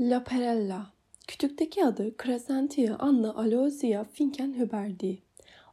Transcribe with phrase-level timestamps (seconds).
[0.00, 0.92] La Perella
[1.28, 5.22] Kütükteki adı Crescentia Anna Aloysia Finkenhuberdi.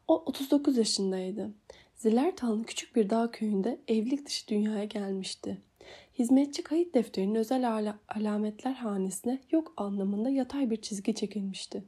[0.08, 1.52] O 39 yaşındaydı.
[1.96, 5.62] Zillertal'ın küçük bir dağ köyünde evlilik dışı dünyaya gelmişti.
[6.20, 11.84] Hizmetçi kayıt defterinin özel ala alametler hanesine yok anlamında yatay bir çizgi çekilmişti.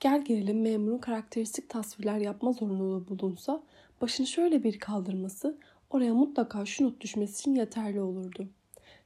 [0.00, 3.62] Gel gelelim memurun karakteristik tasvirler yapma zorunluluğu bulunsa
[4.00, 5.58] başını şöyle bir kaldırması
[5.90, 8.48] oraya mutlaka şu not düşmesi için yeterli olurdu.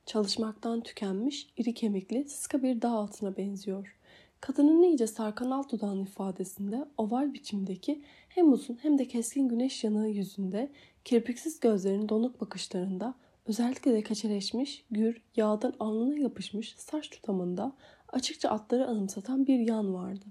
[0.09, 3.97] Çalışmaktan tükenmiş, iri kemikli, sıska bir dağ altına benziyor.
[4.41, 10.09] Kadının iyice sarkan alt dudağın ifadesinde oval biçimdeki hem uzun hem de keskin güneş yanığı
[10.09, 10.71] yüzünde,
[11.05, 13.15] kirpiksiz gözlerinin donuk bakışlarında,
[13.47, 17.73] özellikle de keçeleşmiş, gür, yağdan alnına yapışmış saç tutamında
[18.09, 20.27] açıkça atları anımsatan bir yan vardı.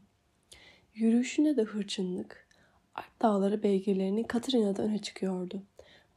[0.95, 2.47] Yürüyüşüne de hırçınlık,
[2.95, 5.63] Alp dağları beygirlerinin Katrina'da öne çıkıyordu.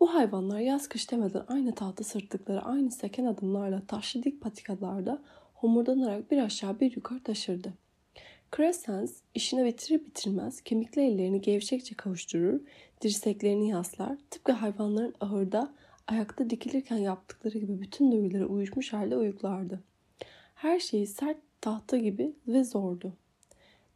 [0.00, 5.22] Bu hayvanlar yaz kış demeden aynı tahta sırtlıkları aynı seken adımlarla taşlı dik patikalarda
[5.54, 7.72] homurdanarak bir aşağı bir yukarı taşırdı.
[8.56, 12.60] Crescens işine bitirir bitirmez kemikli ellerini gevşekçe kavuşturur,
[13.00, 15.74] dirseklerini yaslar, tıpkı hayvanların ahırda
[16.06, 19.80] ayakta dikilirken yaptıkları gibi bütün duyuları uyuşmuş halde uyuklardı.
[20.54, 23.12] Her şeyi sert tahta gibi ve zordu.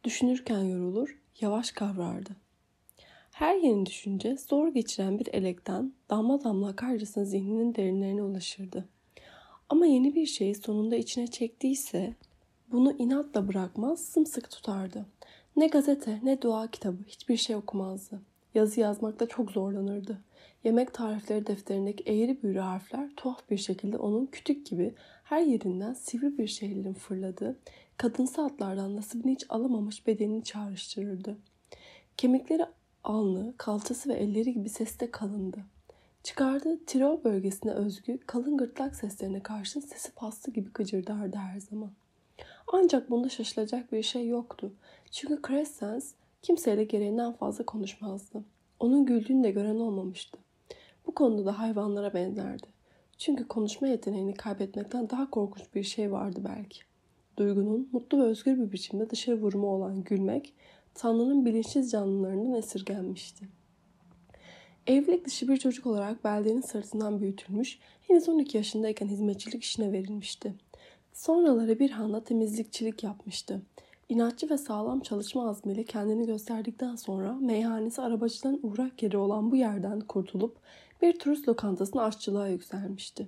[0.03, 2.44] Düşünürken yorulur, yavaş kavrardı.
[3.35, 8.85] Her yeni düşünce zor geçiren bir elekten damla damla akarcasına zihninin derinlerine ulaşırdı.
[9.69, 12.13] Ama yeni bir şeyi sonunda içine çektiyse
[12.71, 15.05] bunu inatla bırakmaz, sımsıkı tutardı.
[15.55, 18.21] Ne gazete ne dua kitabı hiçbir şey okumazdı.
[18.53, 20.21] Yazı yazmakta çok zorlanırdı.
[20.63, 26.37] Yemek tarifleri defterindeki eğri büğrü harfler tuhaf bir şekilde onun kütük gibi her yerinden sivri
[26.37, 27.59] bir şeylerin fırladığı,
[27.97, 31.37] kadınsı atlardan nasibini hiç alamamış bedenini çağrıştırırdı.
[32.17, 32.65] Kemikleri
[33.05, 35.57] alnı, kalçası ve elleri gibi seste kalındı.
[36.23, 41.91] Çıkardığı Tirol bölgesine özgü kalın gırtlak seslerine karşı sesi pastı gibi gıcırdardı her zaman.
[42.67, 44.73] Ancak bunda şaşılacak bir şey yoktu.
[45.11, 48.43] Çünkü Crescens kimseyle gereğinden fazla konuşmazdı.
[48.79, 50.37] Onun güldüğünü de gören olmamıştı.
[51.07, 52.67] Bu konuda da hayvanlara benzerdi.
[53.17, 56.79] Çünkü konuşma yeteneğini kaybetmekten daha korkunç bir şey vardı belki.
[57.37, 60.53] Duygunun mutlu ve özgür bir biçimde dışarı vurumu olan gülmek,
[60.95, 63.45] Tanrı'nın bilinçsiz canlılarından esirgenmişti.
[64.87, 70.53] Evlilik dışı bir çocuk olarak beldenin sırtından büyütülmüş, henüz 12 yaşındayken hizmetçilik işine verilmişti.
[71.13, 73.61] Sonraları bir handa temizlikçilik yapmıştı.
[74.09, 79.99] İnatçı ve sağlam çalışma azmiyle kendini gösterdikten sonra meyhanesi arabacıların uğrak yeri olan bu yerden
[80.01, 80.57] kurtulup
[81.01, 83.27] bir turist lokantasına aşçılığa yükselmişti.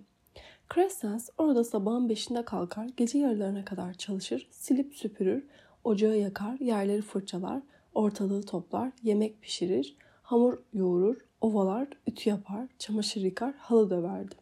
[0.73, 5.43] Crescens orada sabahın beşinde kalkar, gece yarılarına kadar çalışır, silip süpürür,
[5.87, 7.61] ocağı yakar, yerleri fırçalar,
[7.93, 14.35] ortalığı toplar, yemek pişirir, hamur yoğurur, ovalar, ütü yapar, çamaşır yıkar, halı döverdi.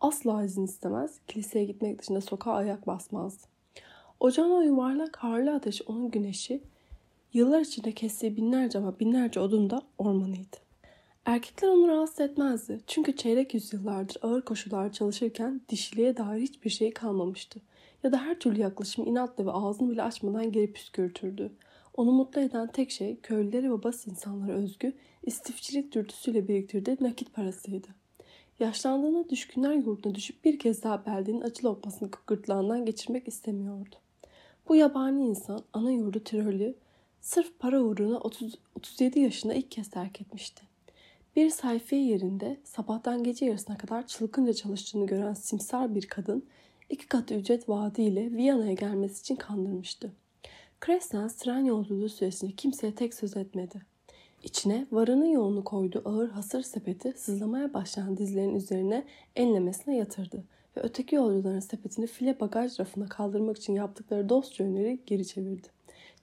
[0.00, 3.42] Asla izin istemez, kiliseye gitmek dışında sokağa ayak basmazdı.
[4.20, 6.62] Ocağın o yuvarlak harlı ateşi onun güneşi,
[7.32, 10.56] yıllar içinde kestiği binlerce ama binlerce odun da ormanıydı.
[11.24, 12.80] Erkekler onu rahatsız etmezdi.
[12.86, 17.60] Çünkü çeyrek yüzyıllardır ağır koşullar çalışırken dişiliğe dair hiçbir şey kalmamıştı.
[18.04, 21.52] Ya da her türlü yaklaşım inatla ve ağzını bile açmadan geri püskürtürdü.
[21.94, 27.88] Onu mutlu eden tek şey köylüleri ve basit insanlara özgü istifçilik dürtüsüyle biriktirdiği nakit parasıydı.
[28.60, 33.96] Yaşlandığında düşkünler yurduna düşüp bir kez daha beldenin acı lokmasını gırtlağından geçirmek istemiyordu.
[34.68, 36.74] Bu yabani insan ana yurdu Tirol'ü
[37.20, 40.62] sırf para uğruna 30, 37 yaşında ilk kez terk etmişti.
[41.36, 46.44] Bir sayfiye yerinde sabahtan gece yarısına kadar çılgınca çalıştığını gören simsar bir kadın
[46.90, 50.12] iki katı ücret vaadiyle Viyana'ya gelmesi için kandırmıştı.
[50.86, 53.80] Crescens tren yolculuğu süresinde kimseye tek söz etmedi.
[54.42, 59.04] İçine varının yoğunu koyduğu ağır hasır sepeti sızlamaya başlayan dizlerin üzerine
[59.36, 60.44] enlemesine yatırdı
[60.76, 65.68] ve öteki yolcuların sepetini file bagaj rafına kaldırmak için yaptıkları dostça öneri geri çevirdi.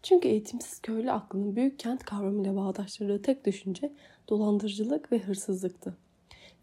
[0.03, 3.93] Çünkü eğitimsiz köylü aklının büyük kent kavramıyla bağdaştırdığı tek düşünce
[4.29, 5.97] dolandırıcılık ve hırsızlıktı.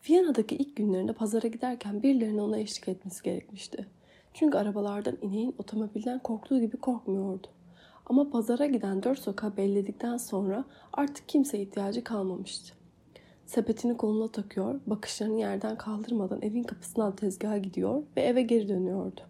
[0.09, 3.87] Viyana'daki ilk günlerinde pazara giderken birilerine ona eşlik etmesi gerekmişti.
[4.35, 7.47] Çünkü arabalardan ineğin otomobilden korktuğu gibi korkmuyordu.
[8.07, 12.75] Ama pazara giden dört sokağı belledikten sonra artık kimseye ihtiyacı kalmamıştı.
[13.47, 19.21] Sepetini koluna takıyor, bakışlarını yerden kaldırmadan evin kapısından tezgaha gidiyor ve eve geri dönüyordu.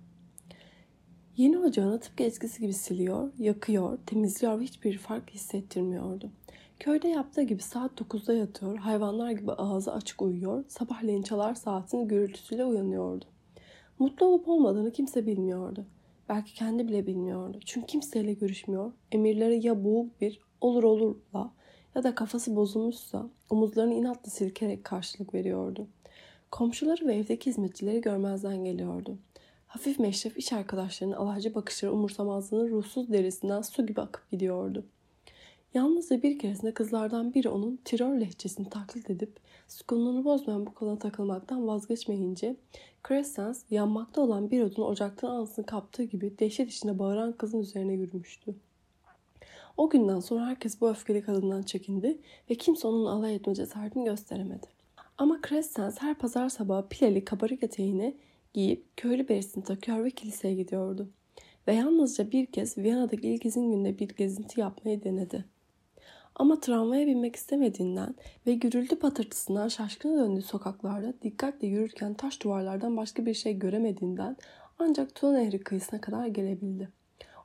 [1.37, 6.31] Yeni ocağını tıpkı eskisi gibi siliyor, yakıyor, temizliyor ve hiçbir fark hissettirmiyordu.
[6.81, 12.65] Köyde yaptığı gibi saat 9'da yatıyor, hayvanlar gibi ağzı açık uyuyor, sabahleyin çalar saatini gürültüsüyle
[12.65, 13.25] uyanıyordu.
[13.99, 15.87] Mutlu olup olmadığını kimse bilmiyordu.
[16.29, 17.61] Belki kendi bile bilmiyordu.
[17.65, 18.93] Çünkü kimseyle görüşmüyor.
[19.13, 21.53] Emirlere ya boğuk bir olur olurla
[21.95, 25.87] ya da kafası bozulmuşsa omuzlarını inatla silkerek karşılık veriyordu.
[26.51, 29.19] Komşuları ve evdeki hizmetçileri görmezden geliyordu.
[29.67, 34.85] Hafif meşref iş arkadaşlarının alaycı bakışları umursamazlığının ruhsuz derisinden su gibi akıp gidiyordu.
[35.75, 41.67] Yalnızca bir keresinde kızlardan biri onun Tirol lehçesini taklit edip sukunluğunu bozmayan bu konuda takılmaktan
[41.67, 42.57] vazgeçmeyince
[43.09, 48.55] Crescens yanmakta olan bir odun ocaktan ansını kaptığı gibi dehşet içinde bağıran kızın üzerine yürümüştü.
[49.77, 52.19] O günden sonra herkes bu öfkeli kadından çekindi
[52.51, 54.67] ve kimse onun alay etme cesaretini gösteremedi.
[55.19, 58.17] Ama Crescens her pazar sabahı pileli kabarık eteğini
[58.53, 61.09] giyip köylü berisini takıyor ve kiliseye gidiyordu.
[61.69, 65.54] Ve yalnızca bir kez Viyana'daki ilk izin gününde bir gezinti yapmayı denedi.
[66.37, 68.15] Ama tramvaya binmek istemediğinden
[68.47, 74.37] ve gürültü patırtısından şaşkına döndüğü sokaklarda dikkatle yürürken taş duvarlardan başka bir şey göremediğinden
[74.79, 76.89] ancak Tuna Nehri kıyısına kadar gelebildi.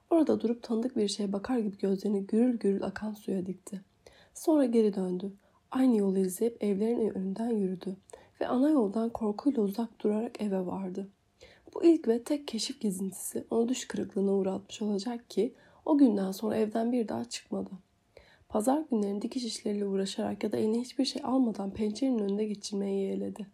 [0.10, 3.82] Orada durup tanıdık bir şeye bakar gibi gözlerini gürül gürül akan suya dikti.
[4.34, 5.32] Sonra geri döndü.
[5.72, 7.96] Aynı yolu izleyip evlerin önünden yürüdü
[8.42, 11.08] ve ana yoldan korkuyla uzak durarak eve vardı.
[11.74, 15.54] Bu ilk ve tek keşif gezintisi onu düş kırıklığına uğratmış olacak ki
[15.86, 17.70] o günden sonra evden bir daha çıkmadı.
[18.50, 23.48] Pazar günlerini dikiş işleriyle uğraşarak ya da eline hiçbir şey almadan pencerenin önünde geçirmeyi yeğledi.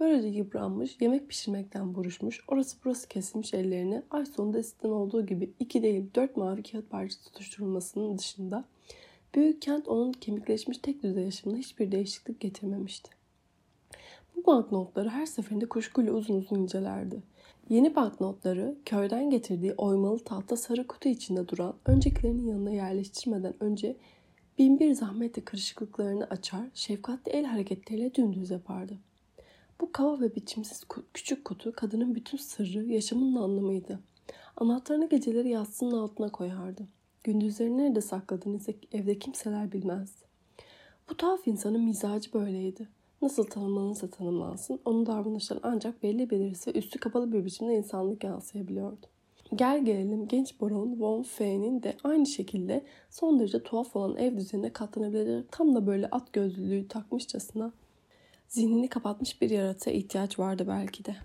[0.00, 5.82] Böylece yıpranmış, yemek pişirmekten buruşmuş, orası burası kesilmiş ellerini ay sonunda eskiden olduğu gibi iki
[5.82, 8.64] değil dört mavi kağıt parçası tutuşturulmasının dışında
[9.34, 13.10] büyük kent onun kemikleşmiş tek düze yaşamına hiçbir değişiklik getirmemişti.
[14.36, 17.22] Bu banknotları her seferinde kuşkuyla uzun uzun incelerdi.
[17.68, 23.96] Yeni banknotları köyden getirdiği oymalı tahta sarı kutu içinde duran öncekilerinin yanına yerleştirmeden önce
[24.58, 28.98] bin bir zahmetle kırışıklıklarını açar, şefkatli el hareketleriyle dümdüz yapardı.
[29.80, 34.00] Bu kava ve biçimsiz küçük kutu kadının bütün sırrı, yaşamının anlamıydı.
[34.56, 36.82] Anahtarını geceleri yastığının altına koyardı.
[37.24, 40.26] Gündüzleri nerede sakladığını ise evde kimseler bilmezdi.
[41.10, 42.88] Bu tuhaf insanın mizacı böyleydi.
[43.22, 49.06] Nasıl tanımlanırsa tanımlansın, onun davranışları ancak belli belirsiz ve üstü kapalı bir biçimde insanlık yansıyabiliyordu.
[49.54, 54.72] Gel gelelim genç baron Von Fey'nin de aynı şekilde son derece tuhaf olan ev düzenine
[54.72, 57.72] katlanabilecek tam da böyle at gözlülüğü takmışçasına
[58.48, 61.16] zihnini kapatmış bir yaratığa ihtiyaç vardı belki de.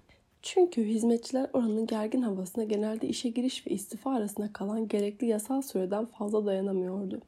[0.41, 6.05] Çünkü hizmetçiler oranın gergin havasına genelde işe giriş ve istifa arasında kalan gerekli yasal süreden
[6.05, 7.21] fazla dayanamıyordu.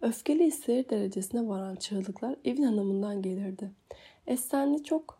[0.00, 3.70] Öfkeli hisleri derecesine varan çığlıklar evin hanımından gelirdi.
[4.26, 5.19] Esenli çok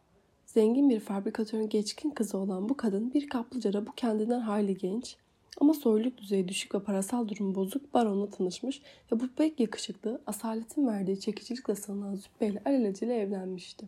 [0.55, 5.17] zengin bir fabrikatörün geçkin kızı olan bu kadın bir kaplıcada bu kendinden hayli genç
[5.61, 8.83] ama soyluluk düzeyi düşük ve parasal durum bozuk baronla tanışmış
[9.13, 13.87] ve bu pek yakışıklı, asaletin verdiği çekicilikle sanılan züppeyle alelacele evlenmişti.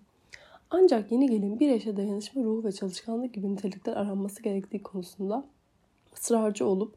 [0.70, 5.44] Ancak yeni gelin bir eşe dayanışma ruhu ve çalışkanlık gibi nitelikler aranması gerektiği konusunda
[6.14, 6.96] ısrarcı olup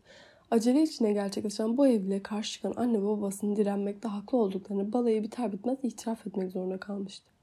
[0.52, 5.52] acele içine gerçekleşen bu evliliğe karşı çıkan anne ve babasının direnmekte haklı olduklarını balayı biter
[5.52, 7.35] bitmez itiraf etmek zorunda kalmıştı.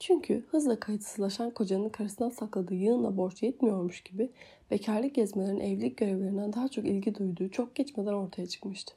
[0.00, 4.30] Çünkü hızla kayıtsızlaşan kocanın karısından sakladığı yığınla borç yetmiyormuş gibi
[4.70, 8.94] bekarlık gezmelerin evlilik görevlerinden daha çok ilgi duyduğu çok geçmeden ortaya çıkmıştı.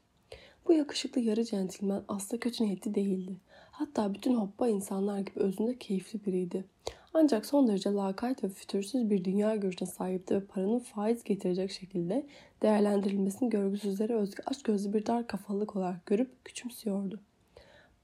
[0.68, 3.38] Bu yakışıklı yarı centilmen asla kötü niyetli değildi.
[3.72, 6.66] Hatta bütün hoppa insanlar gibi özünde keyifli biriydi.
[7.14, 12.26] Ancak son derece lakayt ve fütursuz bir dünya görüşüne sahipti ve paranın faiz getirecek şekilde
[12.62, 17.20] değerlendirilmesini görgüsüzlere özgü açgözlü bir dar kafalılık olarak görüp küçümsüyordu.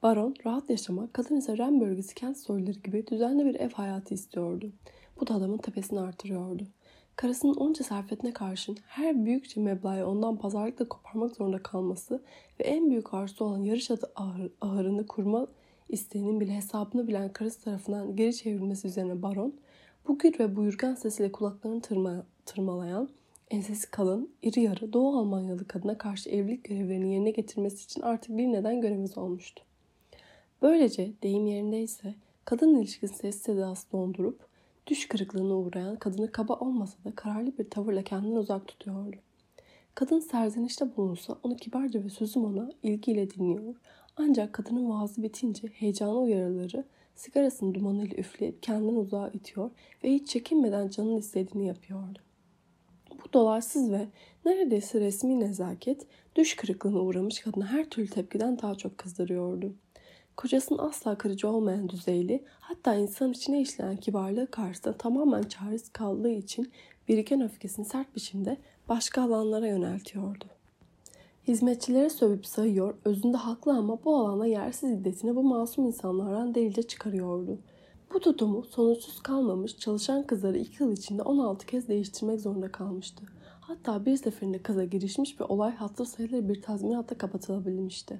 [0.06, 4.72] Baron rahat yaşamak, kadın ise Ren bölgesi kent soyları gibi düzenli bir ev hayatı istiyordu.
[5.20, 6.68] Bu da adamın tepesini artırıyordu.
[7.16, 12.22] Karısının onca serfetine karşın her büyükçe meblağı ondan pazarlıkla koparmak zorunda kalması
[12.60, 15.48] ve en büyük arzusu olan yarış adı ahır, ahırını kurma
[15.90, 19.54] isteğinin bile hesabını bilen karısı tarafından geri çevrilmesi üzerine baron,
[20.08, 23.10] bu gür ve buyurgan sesiyle kulaklarını tırma, tırmalayan,
[23.52, 28.48] ensesi kalın, iri yarı Doğu Almanyalı kadına karşı evlilik görevlerini yerine getirmesi için artık bir
[28.48, 29.64] neden görevimiz olmuştu.
[30.66, 34.40] Böylece deyim yerindeyse kadın ilişkisi ses sedası dondurup
[34.88, 39.18] düş kırıklığına uğrayan kadını kaba olmasa da kararlı bir tavırla kendini uzak tutuyordu.
[39.96, 43.76] Kadın serzenişte bulunsa onu kibarca ve sözüm ona ilgiyle dinliyor.
[44.18, 49.72] Ancak kadının vaazı bitince heyecanlı uyarıları sigarasının dumanıyla üfleyip kendini uzağa itiyor
[50.04, 52.20] ve hiç çekinmeden canın istediğini yapıyordu.
[53.12, 54.08] Bu dolarsız ve
[54.46, 59.76] neredeyse resmi nezaket düş kırıklığına uğramış kadını her türlü tepkiden daha çok kızdırıyordu.
[60.38, 66.72] Kocasının asla kırıcı olmayan düzeyli, hatta insan içine işleyen kibarlığı karşısında tamamen çaresiz kaldığı için
[67.08, 68.58] biriken öfkesini sert biçimde
[68.90, 70.46] başka alanlara yöneltiyordu.
[71.48, 77.60] Hizmetçilere sövüp sayıyor, özünde haklı ama bu alanda yersiz iddetini bu masum insanlardan delice çıkarıyordu.
[78.14, 83.26] Bu tutumu sonuçsuz kalmamış çalışan kızları iki yıl içinde 16 kez değiştirmek zorunda kalmıştı.
[83.62, 88.20] Hatta bir seferinde kaza girişmiş ve olay hatır sayılır bir tazminatla kapatılabilmişti.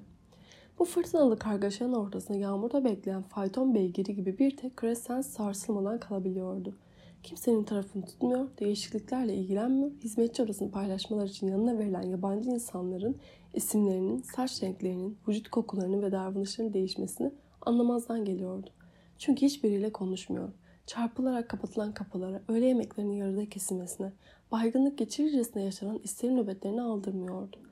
[0.78, 6.76] Bu fırtınalı kargaşanın ortasında yağmurda bekleyen fayton beygiri gibi bir tek Crescent sarsılmadan kalabiliyordu.
[7.22, 13.16] Kimsenin tarafını tutmuyor, değişikliklerle ilgilenmiyor, hizmetçi odasını paylaşmalar için yanına verilen yabancı insanların
[13.54, 17.30] isimlerinin, saç renklerinin, vücut kokularının ve davranışlarının değişmesini
[17.60, 18.70] anlamazdan geliyordu.
[19.18, 20.48] Çünkü hiçbiriyle konuşmuyor.
[20.86, 24.12] Çarpılarak kapatılan kapılara, öğle yemeklerinin yarıda kesilmesine,
[24.52, 27.65] baygınlık geçirircesine yaşanan isterim nöbetlerini aldırmıyordu.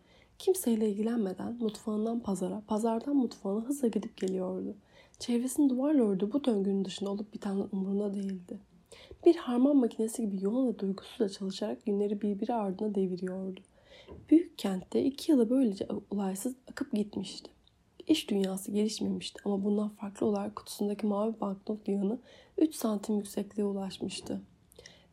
[0.44, 4.76] Kimseyle ilgilenmeden mutfağından pazara, pazardan mutfağına hızla gidip geliyordu.
[5.18, 8.58] Çevresini duvarla ördü bu döngünün dışında olup bitenler umurunda değildi.
[9.26, 13.60] Bir harman makinesi gibi yoğun ve duygusuzca çalışarak günleri birbiri ardına deviriyordu.
[14.30, 17.50] Büyük kentte iki yılı böylece olaysız akıp gitmişti.
[18.06, 22.18] İş dünyası gelişmemişti ama bundan farklı olarak kutusundaki mavi banknot yığını
[22.58, 24.40] 3 santim yüksekliğe ulaşmıştı.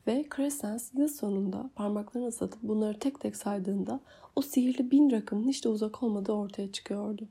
[0.07, 3.99] Ve Crescens yıl sonunda parmaklarını ıslatıp bunları tek tek saydığında
[4.35, 7.27] o sihirli bin rakamın hiç de uzak olmadığı ortaya çıkıyordu.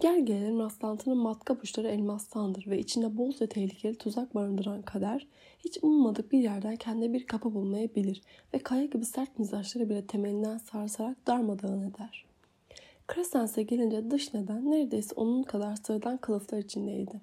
[0.00, 5.26] Gel gelelim rastlantının matkap uçları elmastandır ve içinde bol ve tehlikeli tuzak barındıran kader
[5.64, 8.22] hiç ummadık bir yerden kendine bir kapı bulmayabilir
[8.54, 12.24] ve kaya gibi sert mizaçları bile temelinden sarsarak darmadağın eder.
[13.14, 17.20] Crescens'e gelince dış neden neredeyse onun kadar sıradan kılıflar içindeydi.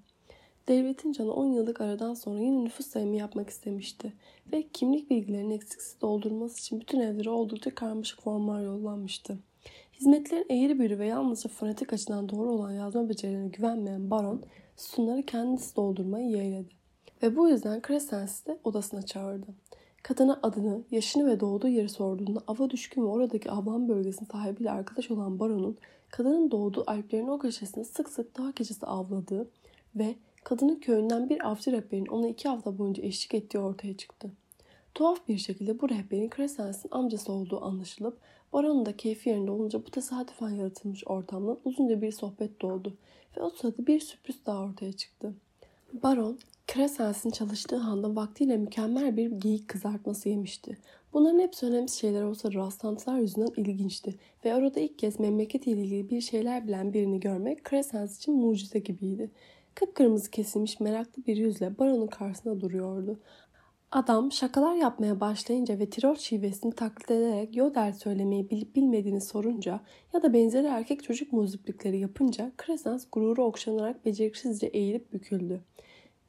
[0.67, 4.13] Devletin canı 10 yıllık aradan sonra yine nüfus sayımı yapmak istemişti
[4.51, 9.37] ve kimlik bilgilerini eksiksiz doldurması için bütün evlere oldukça karmaşık formlar yollanmıştı.
[9.93, 14.43] Hizmetlerin eğri büğrü ve yalnızca fonetik açıdan doğru olan yazma becerilerine güvenmeyen baron
[14.75, 16.69] sütunları kendisi doldurmayı yeğledi.
[17.23, 19.47] Ve bu yüzden Crescens'i de odasına çağırdı.
[20.03, 25.11] Kadına adını, yaşını ve doğduğu yeri sorduğunda ava düşkün ve oradaki avlan bölgesinin sahibiyle arkadaş
[25.11, 25.77] olan baronun
[26.09, 29.49] kadının doğduğu Alplerin o köşesinde sık sık dağ keçisi avladığı
[29.95, 34.31] ve kadının köyünden bir avcı rehberin ona iki hafta boyunca eşlik ettiği ortaya çıktı.
[34.93, 38.17] Tuhaf bir şekilde bu rehberin Crescens'in amcası olduğu anlaşılıp
[38.53, 42.93] Baron'un da keyfi yerinde olunca bu tesadüfen yaratılmış ortamda uzunca bir sohbet doğdu
[43.37, 45.33] ve o sırada bir sürpriz daha ortaya çıktı.
[46.03, 46.39] Baron,
[46.73, 50.77] Crescens'in çalıştığı handa vaktiyle mükemmel bir geyik kızartması yemişti.
[51.13, 56.21] Bunların hepsi önemsiz şeyler olsa rastlantılar yüzünden ilginçti ve orada ilk kez memleketiyle ilgili bir
[56.21, 59.31] şeyler bilen birini görmek Crescens için mucize gibiydi.
[59.75, 63.19] Kıpkırmızı kesilmiş meraklı bir yüzle baronun karşısında duruyordu.
[63.91, 69.79] Adam şakalar yapmaya başlayınca ve Tirol şivesini taklit ederek Yodel söylemeyi bilip bilmediğini sorunca
[70.13, 75.61] ya da benzeri erkek çocuk muziplikleri yapınca Crescens gururu okşanarak beceriksizce eğilip büküldü.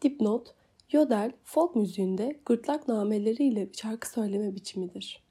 [0.02, 0.54] Dipnot,
[0.92, 5.22] Yodel folk müziğinde gırtlak nameleriyle şarkı söyleme biçimidir.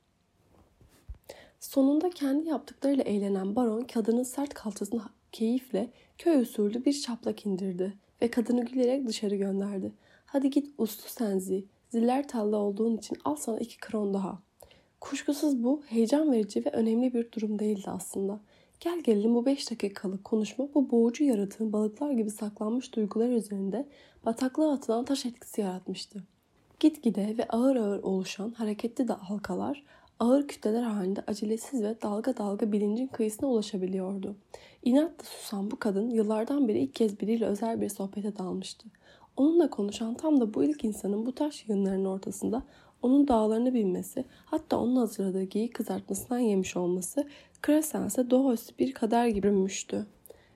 [1.60, 8.32] Sonunda kendi yaptıklarıyla eğlenen baron kadının sert kalçasını keyifle köy usulü bir şaplak indirdi ve
[8.32, 9.92] kadını gülerek dışarı gönderdi.
[10.26, 14.40] Hadi git uslu senzi, ziller talla olduğun için al sana iki kron daha.
[15.02, 18.40] Kuşkusuz bu heyecan verici ve önemli bir durum değildi aslında.
[18.80, 23.88] Gel gelelim bu beş dakikalık konuşma bu boğucu yaratığın balıklar gibi saklanmış duygular üzerinde
[24.26, 26.24] bataklığa atılan taş etkisi yaratmıştı.
[26.80, 29.84] Gitgide ve ağır ağır oluşan hareketli de halkalar
[30.20, 34.36] ağır kütleler halinde acelesiz ve dalga dalga bilincin kıyısına ulaşabiliyordu.
[34.86, 38.88] İnatla susan bu kadın yıllardan beri ilk kez biriyle özel bir sohbete dalmıştı.
[39.38, 42.64] Onunla konuşan tam da bu ilk insanın bu taş yığınlarının ortasında
[43.02, 47.28] onun dağlarını bilmesi, hatta onun hazırladığı geyik kızartmasından yemiş olması
[47.66, 50.06] Crescens'e doğaüstü bir kader gibi görünmüştü.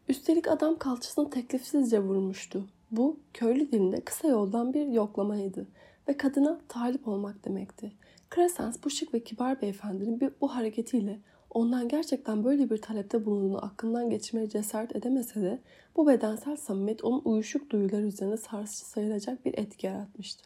[0.07, 2.65] Üstelik adam kalçasını teklifsizce vurmuştu.
[2.91, 5.67] Bu köylü dilinde kısa yoldan bir yoklamaydı
[6.07, 7.91] ve kadına talip olmak demekti.
[8.36, 11.19] Crescens bu şık ve kibar beyefendinin bu hareketiyle
[11.50, 15.60] ondan gerçekten böyle bir talepte bulunduğunu aklından geçirmeye cesaret edemese de
[15.96, 20.44] bu bedensel samimiyet onun uyuşuk duyular üzerine sarsıcı sayılacak bir etki yaratmıştı.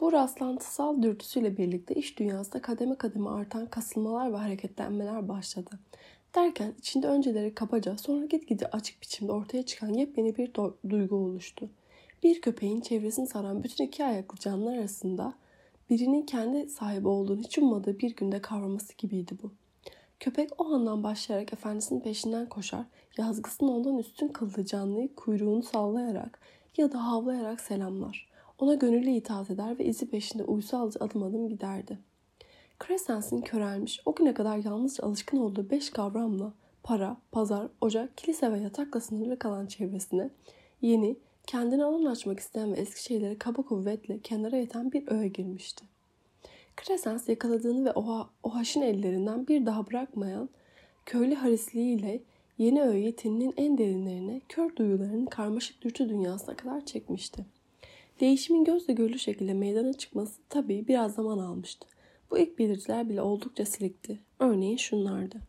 [0.00, 5.70] Bu rastlantısal dürtüsüyle birlikte iş dünyasında kademe kademe artan kasılmalar ve hareketlenmeler başladı.
[6.34, 10.50] Derken içinde önceleri kabaca sonra gitgide açık biçimde ortaya çıkan yepyeni bir
[10.90, 11.70] duygu oluştu.
[12.22, 15.34] Bir köpeğin çevresini saran bütün iki ayaklı canlılar arasında
[15.90, 19.52] birinin kendi sahibi olduğunu hiç ummadığı bir günde kavraması gibiydi bu.
[20.22, 22.84] Köpek o andan başlayarak efendisinin peşinden koşar,
[23.18, 26.40] yazgısının ondan üstün kıldığı canlıyı kuyruğunu sallayarak
[26.76, 28.28] ya da havlayarak selamlar.
[28.58, 31.98] Ona gönüllü itaat eder ve izi peşinde uysalca adım adım giderdi.
[32.86, 36.52] Crescens'in körelmiş, o güne kadar yalnızca alışkın olduğu beş kavramla
[36.82, 40.30] para, pazar, ocak, kilise ve yatakla sınırlı kalan çevresine
[40.82, 45.84] yeni, kendine alan açmak isteyen ve eski şeyleri kaba kuvvetle kenara yeten bir öğe girmişti.
[46.76, 50.48] Crescens yakaladığını ve o, o haşin ellerinden bir daha bırakmayan
[51.06, 52.22] köylü harisliğiyle
[52.58, 57.46] yeni öğeyi teninin en derinlerine, kör duyularının karmaşık dürtü dünyasına kadar çekmişti.
[58.20, 61.88] Değişimin gözle görülür şekilde meydana çıkması tabii biraz zaman almıştı.
[62.30, 64.18] Bu ilk belirtiler bile oldukça silikti.
[64.38, 65.40] Örneğin şunlardı.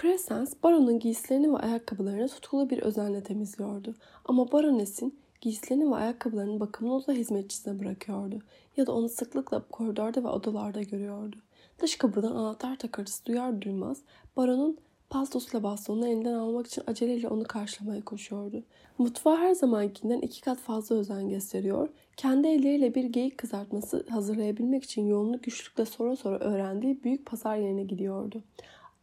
[0.00, 3.94] Crescens, baronun giysilerini ve ayakkabılarını tutkulu bir özenle temizliyordu.
[4.24, 8.38] Ama baronesin Giysilerini ve ayakkabılarının bakımını oda hizmetçisine bırakıyordu.
[8.76, 11.36] Ya da onu sıklıkla koridorda ve odalarda görüyordu.
[11.78, 13.98] Dış kapıdan anahtar takırtısı duyar duymaz
[14.36, 14.78] baronun
[15.10, 18.62] paltosuyla bastonunu elinden almak için aceleyle onu karşılamaya koşuyordu.
[18.98, 25.06] Mutfağa her zamankinden iki kat fazla özen gösteriyor, kendi elleriyle bir geyik kızartması hazırlayabilmek için
[25.06, 28.42] yolunu güçlükle sonra sonra öğrendiği büyük pazar yerine gidiyordu.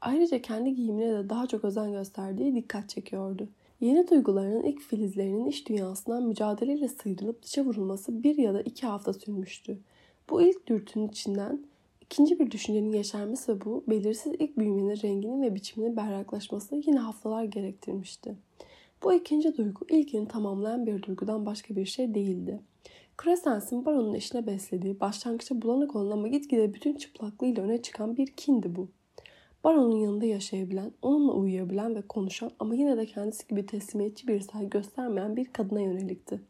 [0.01, 3.47] Ayrıca kendi giyimine de daha çok özen gösterdiği dikkat çekiyordu.
[3.79, 9.13] Yeni duygularının ilk filizlerinin iş dünyasından mücadeleyle sıyrılıp dışa vurulması bir ya da iki hafta
[9.13, 9.79] sürmüştü.
[10.29, 11.65] Bu ilk dürtünün içinden
[12.01, 17.43] ikinci bir düşüncenin yeşermesi ve bu belirsiz ilk büyümenin renginin ve biçiminin berraklaşması yine haftalar
[17.43, 18.35] gerektirmişti.
[19.03, 22.59] Bu ikinci duygu ilkini tamamlayan bir duygudan başka bir şey değildi.
[23.23, 28.75] Crescence'in baronun eşine beslediği, başlangıçta bulanık olan ama gitgide bütün çıplaklığıyla öne çıkan bir kindi
[28.75, 28.87] bu.
[29.63, 34.69] Baron'un yanında yaşayabilen, onunla uyuyabilen ve konuşan ama yine de kendisi gibi teslimiyetçi bir saygı
[34.69, 36.41] göstermeyen bir kadına yönelikti.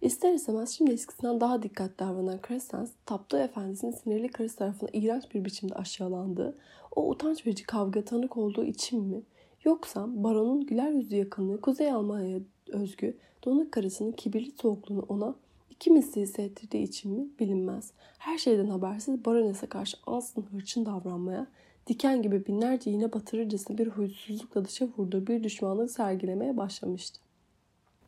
[0.00, 5.44] İster istemez şimdi eskisinden daha dikkatli davranan Crescens, taptığı efendisinin sinirli karısı tarafından iğrenç bir
[5.44, 6.58] biçimde aşağılandığı,
[6.96, 9.22] o utanç verici kavga tanık olduğu için mi?
[9.64, 15.34] Yoksa baronun güler yüzlü yakınlığı Kuzey Almanya'ya özgü donuk karısının kibirli soğukluğunu ona
[15.70, 17.90] iki misli hissettirdiği için mi bilinmez.
[18.18, 21.46] Her şeyden habersiz baronese karşı ansın hırçın davranmaya,
[21.90, 27.20] diken gibi binlerce iğne batırırcasına bir huysuzlukla dışa vurduğu bir düşmanlık sergilemeye başlamıştı.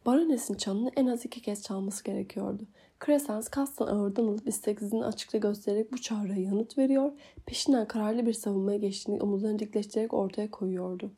[0.06, 2.62] Baronesin çanını en az iki kez çalması gerekiyordu.
[3.06, 7.12] Crescens kastan ağırdan alıp isteksizliğini açıkça göstererek bu çağrıya yanıt veriyor,
[7.46, 11.10] peşinden kararlı bir savunmaya geçtiğini omuzlarını dikleştirerek ortaya koyuyordu.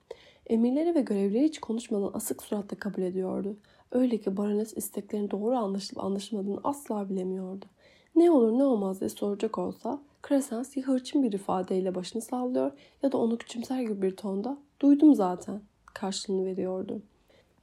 [0.46, 3.56] Emirleri ve görevleri hiç konuşmadan asık suratla kabul ediyordu.
[3.92, 7.64] Öyle ki barones isteklerinin doğru anlaşılıp anlaşılmadığını asla bilemiyordu.
[8.16, 13.12] Ne olur ne olmaz diye soracak olsa Crescens ya hırçın bir ifadeyle başını sallıyor ya
[13.12, 15.60] da onu küçümser gibi bir tonda duydum zaten
[15.94, 17.02] karşılığını veriyordu.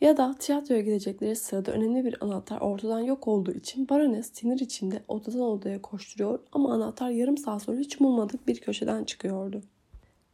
[0.01, 5.03] Ya da tiyatroya gidecekleri sırada önemli bir anahtar ortadan yok olduğu için barones sinir içinde
[5.07, 9.61] odadan odaya koşturuyor ama anahtar yarım saat sonra hiç umulmadık bir köşeden çıkıyordu.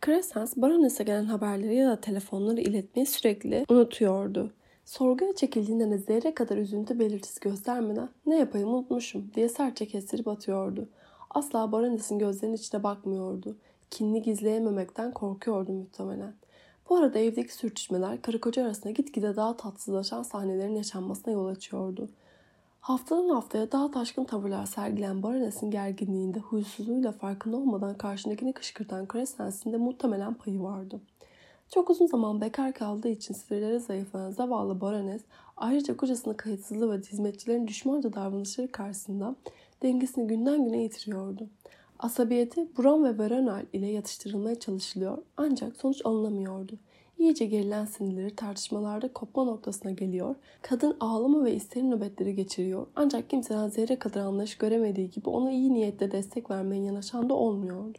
[0.05, 4.51] Crescens baronese gelen haberleri ya da telefonları iletmeyi sürekli unutuyordu.
[4.85, 10.89] Sorguya çekildiğinde de zerre kadar üzüntü belirtisi göstermeden ne yapayım unutmuşum diye sertçe kestirip atıyordu.
[11.37, 13.57] Asla baronesin gözlerinin içine bakmıyordu.
[13.91, 16.33] Kinini gizleyememekten korkuyordu muhtemelen.
[16.89, 22.09] Bu arada evdeki sürtüşmeler karı koca arasında gitgide daha tatsızlaşan sahnelerin yaşanmasına yol açıyordu.
[22.79, 29.77] Haftadan haftaya daha taşkın tavırlar sergileyen Barones'in gerginliğinde huysuzluğuyla farkında olmadan karşındakini kışkırtan Crescence'in de
[29.77, 31.01] muhtemelen payı vardı.
[31.73, 35.21] Çok uzun zaman bekar kaldığı için sinirleri zayıflayan zavallı Barones
[35.57, 39.35] ayrıca kocasının kayıtsızlığı ve hizmetçilerin düşmanca davranışları karşısında
[39.83, 41.49] dengesini günden güne yitiriyordu.
[41.99, 46.73] Asabiyeti Brom ve Veronal ile yatıştırılmaya çalışılıyor ancak sonuç alınamıyordu.
[47.17, 50.35] İyice gerilen sinirleri tartışmalarda kopma noktasına geliyor.
[50.61, 52.87] Kadın ağlama ve isterim nöbetleri geçiriyor.
[52.95, 57.97] Ancak kimseden zerre kadar anlayış göremediği gibi ona iyi niyetle destek vermeye yanaşan da olmuyordu.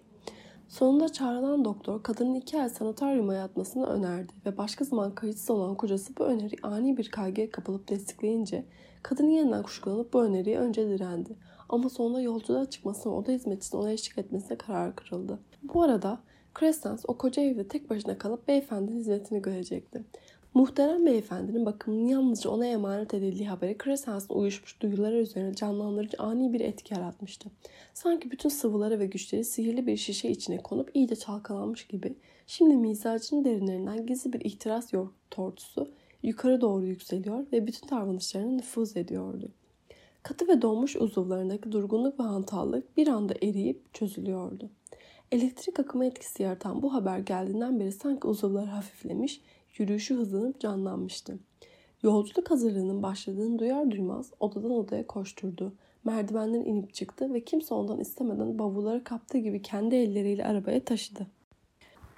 [0.68, 6.16] Sonunda çağrılan doktor kadının iki ay sanatoryuma yatmasını önerdi ve başka zaman kayıtsız olan kocası
[6.18, 8.64] bu öneri ani bir kaygıya kapılıp destekleyince
[9.02, 11.36] kadın yeniden kuşkulanıp bu öneriye önce direndi.
[11.68, 15.38] Ama sonunda yolculuğa çıkmasına oda hizmetçisinin ona eşlik etmesine karar kırıldı.
[15.62, 16.18] Bu arada
[16.58, 20.04] Crescens o koca evde tek başına kalıp beyefendinin hizmetini görecekti.
[20.54, 26.60] Muhterem beyefendinin bakımının yalnızca ona emanet edildiği haberi Crescens'in uyuşmuş duyuları üzerine canlandırıcı ani bir
[26.60, 27.50] etki yaratmıştı.
[27.94, 32.14] Sanki bütün sıvıları ve güçleri sihirli bir şişe içine konup iyice çalkalanmış gibi
[32.46, 34.92] şimdi mizacının derinlerinden gizli bir ihtiras
[35.30, 35.90] tortusu
[36.22, 39.52] yukarı doğru yükseliyor ve bütün davranışlarına nüfuz ediyordu.
[40.22, 44.70] Katı ve donmuş uzuvlarındaki durgunluk ve hantallık bir anda eriyip çözülüyordu.
[45.32, 49.40] Elektrik akımı etkisi yaratan bu haber geldiğinden beri sanki uzuvlar hafiflemiş,
[49.78, 51.38] yürüyüşü hızlanıp canlanmıştı.
[52.02, 55.72] Yolculuk hazırlığının başladığını duyar duymaz odadan odaya koşturdu.
[56.04, 61.26] Merdivenden inip çıktı ve kimse ondan istemeden bavulları kaptığı gibi kendi elleriyle arabaya taşıdı.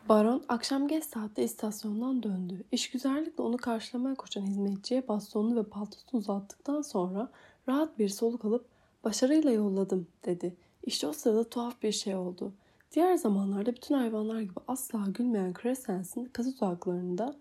[0.08, 2.64] Baron akşam geç saatte istasyondan döndü.
[2.72, 7.28] İşgüzarlıkla onu karşılamaya koşan hizmetçiye bastonunu ve paltosunu uzattıktan sonra
[7.68, 8.66] rahat bir soluk alıp
[9.04, 10.56] başarıyla yolladım dedi.
[10.82, 12.52] İşte o sırada tuhaf bir şey oldu.
[12.92, 17.36] Diğer zamanlarda bütün hayvanlar gibi asla gülmeyen Crescence'in katı dudaklarında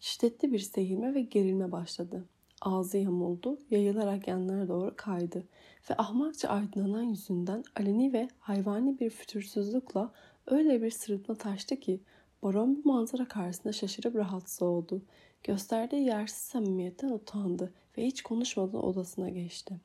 [0.00, 2.24] şiddetli bir seyirme ve gerilme başladı.
[2.60, 5.44] Ağzı yamuldu, yayılarak yanlara doğru kaydı
[5.90, 10.12] ve ahmakça aydınlanan yüzünden aleni ve hayvani bir fütursuzlukla
[10.46, 12.00] öyle bir sırıtma taştı ki
[12.42, 15.02] Baron bu manzara karşısında şaşırıp rahatsız oldu.
[15.42, 19.80] Gösterdiği yersiz samimiyetten utandı ve hiç konuşmadan odasına geçti.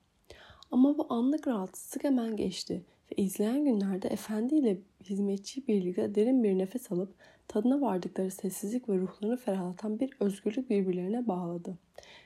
[0.72, 6.58] Ama bu anlık rahatsızlık hemen geçti ve izleyen günlerde efendi ile hizmetçi birlikte derin bir
[6.58, 7.13] nefes alıp
[7.48, 11.78] tadına vardıkları sessizlik ve ruhlarını ferahlatan bir özgürlük birbirlerine bağladı.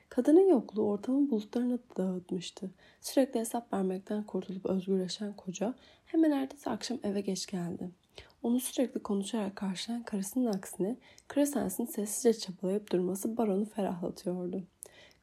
[0.10, 2.72] Kadının yokluğu ortamın bulutlarını dağıtmıştı.
[3.02, 5.74] Sürekli hesap vermekten kurtulup özgürleşen koca
[6.06, 7.90] hemen ertesi akşam eve geç geldi.
[8.44, 10.98] Onu sürekli konuşarak karşılayan karısının aksine
[11.34, 14.64] Crescence'in sessizce çabalayıp durması baronu ferahlatıyordu.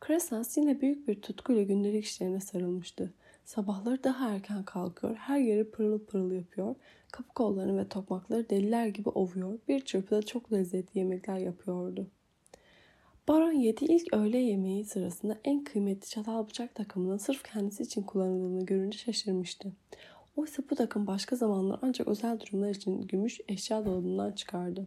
[0.06, 3.12] Crescence yine büyük bir tutkuyla gündelik işlerine sarılmıştı.
[3.44, 6.74] Sabahları daha erken kalkıyor, her yeri pırıl pırıl yapıyor,
[7.12, 12.06] kapı kollarını ve tokmakları deliler gibi ovuyor, bir çırpıda çok lezzetli yemekler yapıyordu.
[13.28, 18.66] Baron yedi ilk öğle yemeği sırasında en kıymetli çatal bıçak takımının sırf kendisi için kullanıldığını
[18.66, 19.72] görünce şaşırmıştı.
[20.36, 24.86] Oysa bu takım başka zamanlar ancak özel durumlar için gümüş eşya dolabından çıkardı.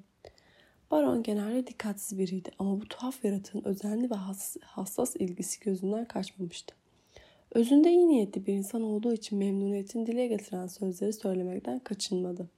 [0.94, 4.16] Baron genelde dikkatsiz biriydi ama bu tuhaf yaratığın özenli ve
[4.66, 6.76] hassas ilgisi gözünden kaçmamıştı.
[7.52, 12.50] Özünde iyi niyetli bir insan olduğu için memnuniyetini dile getiren sözleri söylemekten kaçınmadı.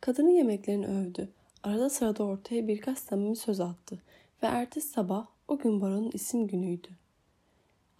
[0.00, 1.28] Kadının yemeklerini övdü.
[1.62, 3.98] Arada sırada ortaya birkaç samimi söz attı
[4.42, 6.88] ve ertesi sabah o gün Baron'un isim günüydü.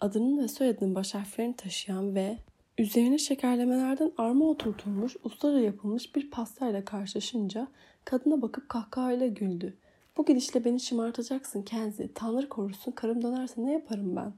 [0.01, 2.37] Adının ve soyadının baş harflerini taşıyan ve
[2.77, 7.67] üzerine şekerlemelerden arma oturtulmuş, ustaca yapılmış bir pastayla karşılaşınca
[8.05, 9.77] kadına bakıp kahkahayla güldü.
[10.17, 12.13] Bu gidişle beni şımartacaksın Kenzi.
[12.13, 14.33] Tanrı korusun karım dönerse ne yaparım ben?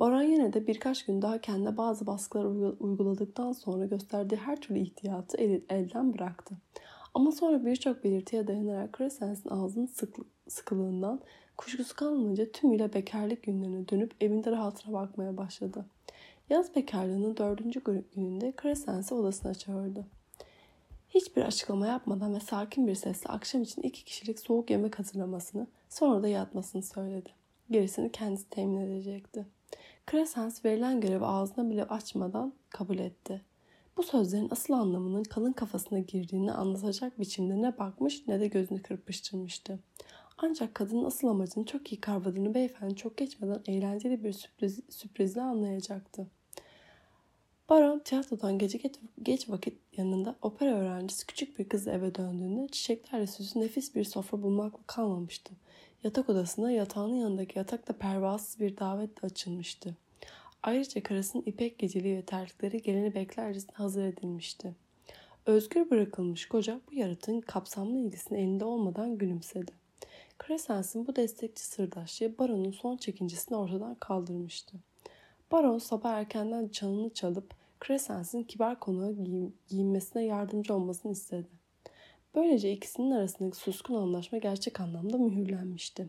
[0.00, 2.44] Baron yine de birkaç gün daha kendine bazı baskılar
[2.80, 6.54] uyguladıktan sonra gösterdiği her türlü ihtiyatı el, elden bıraktı.
[7.14, 10.14] Ama sonra birçok belirtiye dayanarak Crescence'in ağzının sık,
[10.48, 11.20] sıkılığından
[11.56, 15.86] kuşkusu kalmayınca tümüyle bekarlık günlerine dönüp evinde rahatına bakmaya başladı.
[16.50, 20.06] Yaz bekarlığının dördüncü gününde Crescence'i odasına çağırdı.
[21.08, 26.22] Hiçbir açıklama yapmadan ve sakin bir sesle akşam için iki kişilik soğuk yemek hazırlamasını sonra
[26.22, 27.30] da yatmasını söyledi.
[27.70, 29.46] Gerisini kendisi temin edecekti.
[30.10, 33.42] Crescens verilen görevi ağzına bile açmadan kabul etti.
[33.96, 39.78] Bu sözlerin asıl anlamının kalın kafasına girdiğini anlatacak biçimde ne bakmış ne de gözünü kırpıştırmıştı.
[40.38, 46.26] Ancak kadının asıl amacını çok iyi kavradığını beyefendi çok geçmeden eğlenceli bir sürpriz, sürprizle anlayacaktı.
[47.68, 48.80] Baron tiyatrodan gece
[49.22, 54.42] geç, vakit yanında opera öğrencisi küçük bir kız eve döndüğünde çiçeklerle süslü nefis bir sofra
[54.42, 55.52] bulmakla kalmamıştı.
[56.04, 59.96] Yatak odasında yatağının yanındaki yatakta pervasız bir davetle açılmıştı.
[60.62, 64.74] Ayrıca karısının ipek geceliği ve terlikleri geleni beklercesine hazır edilmişti.
[65.46, 69.83] Özgür bırakılmış koca bu yaratığın kapsamlı ilgisini elinde olmadan gülümsedi.
[70.46, 74.76] Crescence'in bu destekçi sırdaşlığı Baron'un son çekincesini ortadan kaldırmıştı.
[75.52, 77.54] Baron sabah erkenden çanını çalıp
[77.86, 79.10] Crescence'in kibar konuğa
[79.68, 81.48] giyinmesine yardımcı olmasını istedi.
[82.34, 86.08] Böylece ikisinin arasındaki suskun anlaşma gerçek anlamda mühürlenmişti.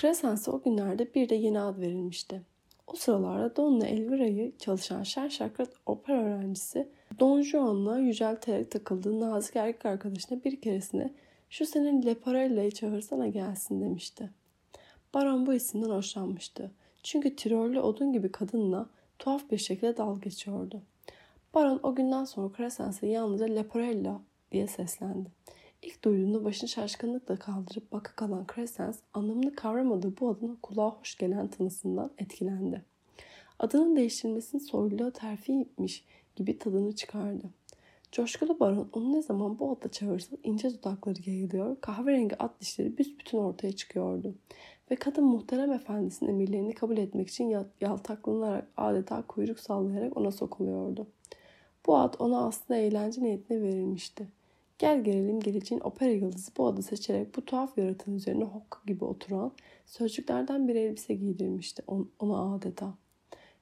[0.00, 2.42] Crescence'e o günlerde bir de yeni ad verilmişti.
[2.86, 6.88] O sıralarda Donna Elvira'yı çalışan şen şakrat opera öğrencisi
[7.20, 11.14] Don Juan'la yücelterek takıldığı nazik erkek arkadaşına bir keresine
[11.50, 14.30] şu senin Leporella'yı çağırsana gelsin demişti.
[15.14, 16.70] Baron bu isimden hoşlanmıştı.
[17.02, 18.86] Çünkü Tirollü odun gibi kadınla
[19.18, 20.82] tuhaf bir şekilde dal geçiyordu.
[21.54, 24.20] Baron o günden sonra Crescence'e yalnızca Leporella
[24.52, 25.30] diye seslendi.
[25.82, 31.48] İlk duyduğunda başını şaşkınlıkla kaldırıp baka kalan Crescens anlamını kavramadığı bu adının kulağa hoş gelen
[31.48, 32.82] tınısından etkilendi.
[33.58, 36.04] Adının değiştirilmesinin soyluluğa terfiymiş
[36.36, 37.44] gibi tadını çıkardı.
[38.12, 43.38] Coşkulu baron onu ne zaman bu adla çağırsa ince dudakları yayılıyor, kahverengi at dişleri büsbütün
[43.38, 44.34] ortaya çıkıyordu.
[44.90, 51.06] Ve kadın muhterem efendisinin emirlerini kabul etmek için yaltaklanarak adeta kuyruk sallayarak ona sokuluyordu.
[51.86, 54.28] Bu ad ona aslında eğlence niyetine verilmişti.
[54.78, 59.52] Gel gelelim geleceğin opera yıldızı bu adı seçerek bu tuhaf yaratığın üzerine hokka gibi oturan
[59.86, 61.82] sözcüklerden bir elbise giydirmişti
[62.18, 62.94] ona adeta.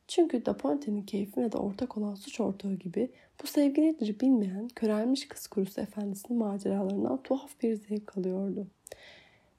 [0.09, 3.11] Çünkü Da Ponte'nin keyfine de ortak olan suç ortağı gibi
[3.43, 8.67] bu sevgi nedir bilmeyen körelmiş kız kurusu efendisinin maceralarından tuhaf bir zevk alıyordu.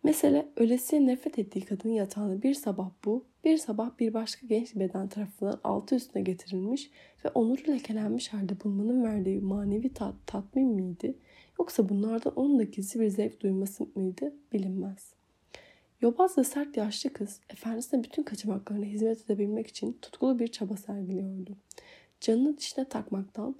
[0.03, 5.07] Mesele ölesiye nefret ettiği kadının yatağını bir sabah bu, bir sabah bir başka genç beden
[5.07, 6.91] tarafından altı üstüne getirilmiş
[7.25, 11.15] ve onuru lekelenmiş halde bulmanın verdiği manevi tat, tatmin miydi?
[11.59, 15.18] Yoksa bunlardan onun da gizli bir zevk duyması mıydı bilinmez.
[16.01, 21.57] Yobaz ve sert yaşlı kız efendisine bütün kaçamaklarına hizmet edebilmek için tutkulu bir çaba sergiliyordu.
[22.21, 23.55] Canını dişine takmaktan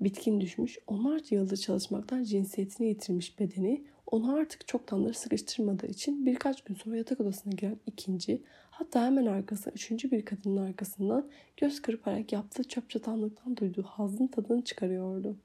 [0.00, 6.74] bitkin düşmüş, onlarca yıldır çalışmaktan cinsiyetini yitirmiş bedeni onu artık çoktandır sıkıştırmadığı için birkaç gün
[6.74, 12.64] sonra yatak odasına giren ikinci, hatta hemen arkasında üçüncü bir kadının arkasından göz kırparak yaptığı
[12.64, 15.36] çöp çatanlıktan duyduğu hazın tadını çıkarıyordu.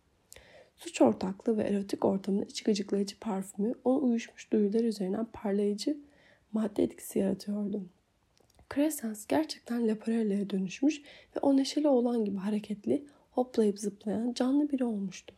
[0.77, 5.97] Suç ortaklığı ve erotik ortamın iç gıcıklayıcı parfümü onun uyuşmuş duyular üzerinden parlayıcı
[6.53, 7.85] madde etkisi yaratıyordu.
[8.75, 11.01] Crescens gerçekten Leporella'ya dönüşmüş
[11.35, 15.35] ve o neşeli olan gibi hareketli, hoplayıp zıplayan canlı biri olmuştu.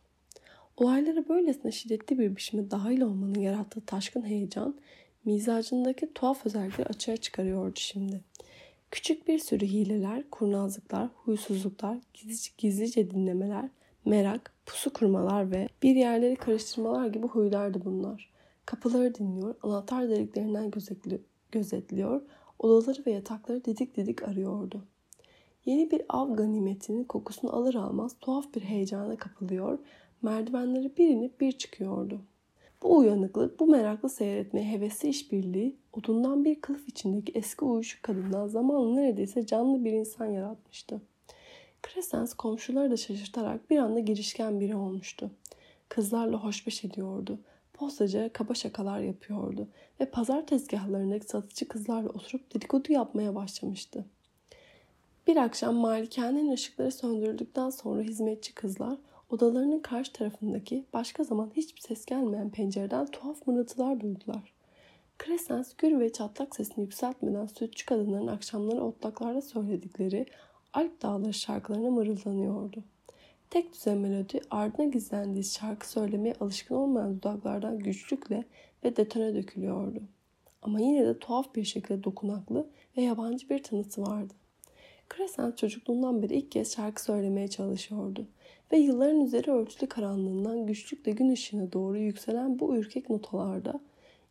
[0.76, 4.74] Olaylara böylesine şiddetli bir biçimde dahil olmanın yarattığı taşkın heyecan,
[5.24, 8.20] mizacındaki tuhaf özellikleri açığa çıkarıyordu şimdi.
[8.90, 13.68] Küçük bir sürü hileler, kurnazlıklar, huysuzluklar, gizlice, gizlice dinlemeler,
[14.04, 18.31] merak, pusu kurmalar ve bir yerleri karıştırmalar gibi huylardı bunlar.
[18.66, 21.22] Kapıları dinliyor, anahtar deliklerinden gözetli,
[21.52, 22.22] gözetliyor,
[22.58, 24.84] odaları ve yatakları didik didik arıyordu.
[25.64, 29.78] Yeni bir av ganimetinin kokusunu alır almaz tuhaf bir heyecana kapılıyor,
[30.22, 32.20] merdivenleri bir inip bir çıkıyordu.
[32.82, 38.94] Bu uyanıklık, bu meraklı seyretmeye hevesli işbirliği, odundan bir kılıf içindeki eski uyuşuk kadından zamanla
[38.94, 41.00] neredeyse canlı bir insan yaratmıştı.
[41.82, 45.30] Crescens komşuları da şaşırtarak bir anda girişken biri olmuştu.
[45.88, 47.38] Kızlarla hoşbeş ediyordu.
[47.82, 49.68] Postacıya kaba şakalar yapıyordu
[50.00, 54.04] ve pazar tezgahlarındaki satıcı kızlarla oturup dedikodu yapmaya başlamıştı.
[55.26, 58.98] Bir akşam malikanenin ışıkları söndürüldükten sonra hizmetçi kızlar
[59.30, 64.54] odalarının karşı tarafındaki başka zaman hiçbir ses gelmeyen pencereden tuhaf mırıltılar duydular.
[65.24, 70.26] Crescens gür ve çatlak sesini yükseltmeden sütçü kadınların akşamları otlaklarda söyledikleri
[70.72, 72.84] Alp Dağları şarkılarına mırıldanıyordu.
[73.52, 78.44] Tek düzen melodi ardına gizlendiği şarkı söylemeye alışkın olmayan dudaklardan güçlükle
[78.84, 80.02] ve detone dökülüyordu.
[80.62, 84.34] Ama yine de tuhaf bir şekilde dokunaklı ve yabancı bir tınısı vardı.
[85.16, 88.26] Crescent çocukluğundan beri ilk kez şarkı söylemeye çalışıyordu
[88.72, 93.80] ve yılların üzeri örtülü karanlığından güçlükle gün ışığına doğru yükselen bu ürkek notalarda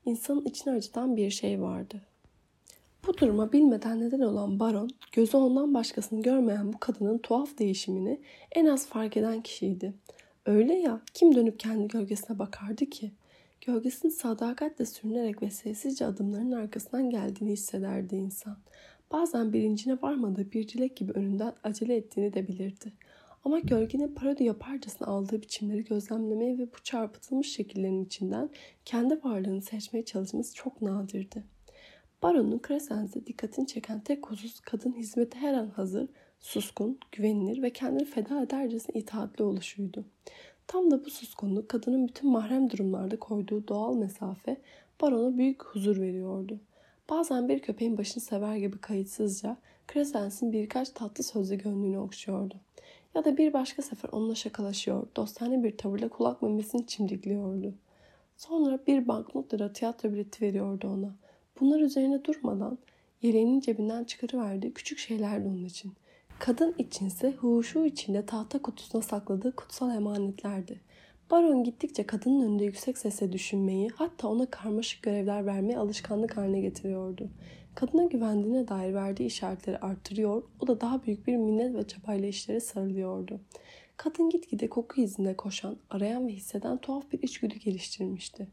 [0.05, 2.01] insanın içine acıtan bir şey vardı.
[3.07, 8.19] Bu duruma bilmeden neden olan baron, gözü ondan başkasını görmeyen bu kadının tuhaf değişimini
[8.51, 9.93] en az fark eden kişiydi.
[10.45, 13.11] Öyle ya, kim dönüp kendi gölgesine bakardı ki?
[13.65, 18.57] Gölgesini sadakatle sürünerek ve sessizce adımlarının arkasından geldiğini hissederdi insan.
[19.11, 22.93] Bazen bilincine varmadığı bir dilek gibi önünden acele ettiğini de bilirdi.
[23.45, 28.49] Ama gölgenin parodi yaparcasına aldığı biçimleri gözlemlemeye ve bu çarpıtılmış şekillerin içinden
[28.85, 31.43] kendi varlığını seçmeye çalışması çok nadirdi.
[32.23, 36.07] Baron'un Crescence'de dikkatini çeken tek husus kadın hizmete her an hazır,
[36.39, 40.05] suskun, güvenilir ve kendini feda edercesine itaatli oluşuydu.
[40.67, 44.57] Tam da bu suskunluk kadının bütün mahrem durumlarda koyduğu doğal mesafe
[45.01, 46.59] Baron'a büyük huzur veriyordu.
[47.09, 49.57] Bazen bir köpeğin başını sever gibi kayıtsızca
[49.93, 52.55] Crescence'in birkaç tatlı sözle gönlünü okşuyordu.
[53.15, 57.73] Ya da bir başka sefer onunla şakalaşıyor, dostane bir tavırla kulak memesini çimdikliyordu.
[58.37, 61.15] Sonra bir banknot lira tiyatro bileti veriyordu ona.
[61.61, 62.77] Bunlar üzerine durmadan
[63.21, 65.93] yeleğinin cebinden çıkarıverdiği küçük şeylerdi onun için.
[66.39, 70.81] Kadın içinse huşu içinde tahta kutusuna sakladığı kutsal emanetlerdi.
[71.31, 77.29] Baron gittikçe kadının önünde yüksek sesle düşünmeyi, hatta ona karmaşık görevler vermeyi alışkanlık haline getiriyordu.
[77.75, 82.59] Kadına güvendiğine dair verdiği işaretleri arttırıyor, o da daha büyük bir minnet ve çabayla işlere
[82.59, 83.41] sarılıyordu.
[83.97, 88.47] Kadın gitgide koku izinde koşan, arayan ve hisseden tuhaf bir içgüdü geliştirmişti.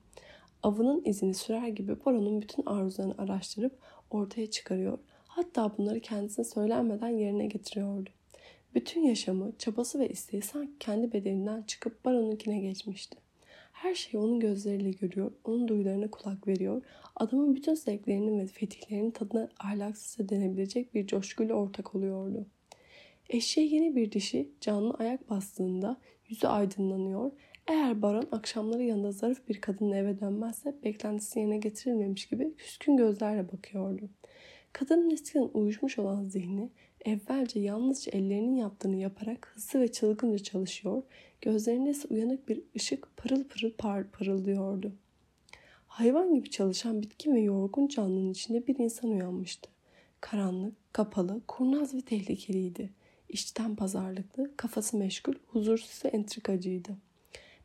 [0.63, 3.79] Avının izini sürer gibi Baron'un bütün arzularını araştırıp
[4.11, 8.11] ortaya çıkarıyor, hatta bunları kendisine söylenmeden yerine getiriyordu.
[8.75, 13.17] Bütün yaşamı, çabası ve isteği sanki kendi bedeninden çıkıp Baron'unkine geçmişti.
[13.73, 16.83] Her şeyi onun gözleriyle görüyor, onun duyularına kulak veriyor,
[17.17, 22.47] adamın bütün zevklerinin ve fetihlerinin tadına ahlaksızca denebilecek bir coşkuyla ortak oluyordu.
[23.29, 25.97] Eşeğe yeni bir dişi canlı ayak bastığında
[26.29, 27.31] yüzü aydınlanıyor.
[27.69, 33.53] Eğer baron akşamları yanında zarif bir kadınla eve dönmezse beklentisi yerine getirilmemiş gibi küskün gözlerle
[33.53, 34.09] bakıyordu.
[34.73, 36.71] Kadının eskiden uyuşmuş olan zihni
[37.05, 41.03] evvelce yalnızca ellerinin yaptığını yaparak hızlı ve çılgınca çalışıyor,
[41.41, 44.93] gözlerinde ise uyanık bir ışık parıl pırıl par parıldıyordu.
[45.87, 49.71] Hayvan gibi çalışan bitkin ve yorgun canlının içinde bir insan uyanmıştı.
[50.21, 52.91] Karanlık, kapalı, kurnaz ve tehlikeliydi.
[53.29, 57.08] İçten pazarlıklı, kafası meşgul, huzursuz ve entrikacıydı.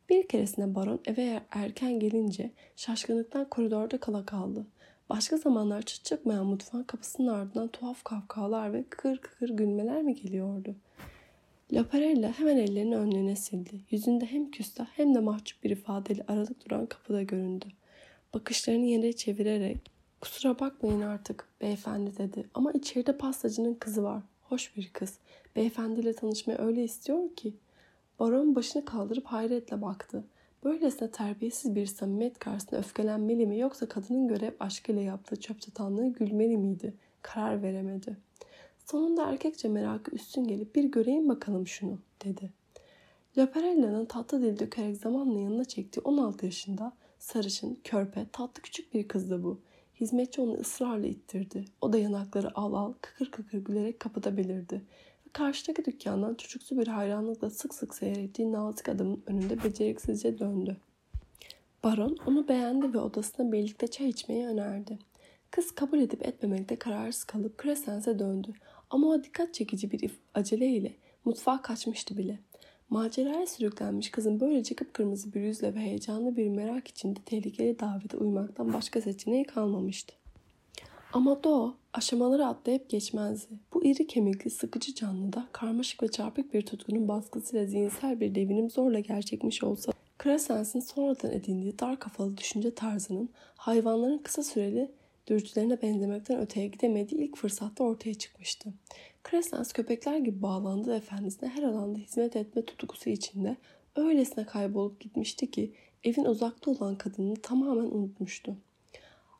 [0.08, 4.66] Bir keresinde baron eve erken gelince şaşkınlıktan koridorda kala kaldı.
[5.08, 10.74] Başka zamanlar çıt çıkmayan mutfağın kapısının ardından tuhaf kahkahalar ve kıkır kıkır gülmeler mi geliyordu?
[11.72, 13.80] Laparella hemen ellerini önlerine sildi.
[13.90, 17.66] Yüzünde hem küstah hem de mahcup bir ifadeyle aralık duran kapıda göründü.
[18.34, 22.48] Bakışlarını yere çevirerek ''Kusura bakmayın artık beyefendi'' dedi.
[22.54, 24.22] ''Ama içeride pastacının kızı var.
[24.42, 25.18] Hoş bir kız.
[25.56, 27.63] Beyefendiyle tanışmayı öyle istiyor ki.''
[28.18, 30.24] Baron başını kaldırıp hayretle baktı.
[30.64, 36.56] Böylesine terbiyesiz bir samimiyet karşısında öfkelenmeli mi yoksa kadının görev aşkıyla yaptığı çöp çatanlığı gülmeli
[36.56, 36.94] miydi?
[37.22, 38.16] Karar veremedi.
[38.84, 42.50] Sonunda erkekçe merakı üstün gelip bir göreyim bakalım şunu dedi.
[43.36, 49.42] Laparella'nın tatlı dil dökerek zamanla yanına çektiği 16 yaşında sarışın, körpe, tatlı küçük bir kızdı
[49.42, 49.60] bu.
[50.00, 51.64] Hizmetçi onu ısrarla ittirdi.
[51.80, 54.82] O da yanakları al al, kıkır kıkır gülerek kapıda belirdi
[55.34, 60.76] karşıdaki dükkandan çocuksu bir hayranlıkla sık sık seyrettiği nazik adamın önünde beceriksizce döndü.
[61.84, 64.98] Baron onu beğendi ve odasına birlikte çay içmeyi önerdi.
[65.50, 68.52] Kız kabul edip etmemekte kararsız kalıp Crescence'e döndü.
[68.90, 70.92] Ama o dikkat çekici bir aceleyle
[71.24, 72.38] mutfağa kaçmıştı bile.
[72.90, 78.72] Maceraya sürüklenmiş kızın böylece kıpkırmızı bir yüzle ve heyecanlı bir merak içinde tehlikeli davete uymaktan
[78.72, 80.14] başka seçeneği kalmamıştı.
[81.12, 83.54] Ama Doğu aşamaları atlayıp geçmezdi.
[83.84, 89.00] Bu iri kemikli sıkıcı canlıda karmaşık ve çarpık bir tutkunun baskısıyla zihinsel bir devinim zorla
[89.00, 89.92] gerçekmiş olsa
[90.22, 94.90] Crescence'in sonradan edindiği dar kafalı düşünce tarzının hayvanların kısa süreli
[95.26, 98.72] dürtülerine benzemekten öteye gidemediği ilk fırsatta ortaya çıkmıştı.
[99.30, 103.56] Crescens köpekler gibi bağlandı efendisine her alanda hizmet etme tutkusu içinde
[103.96, 105.72] öylesine kaybolup gitmişti ki
[106.04, 108.56] evin uzakta olan kadını tamamen unutmuştu.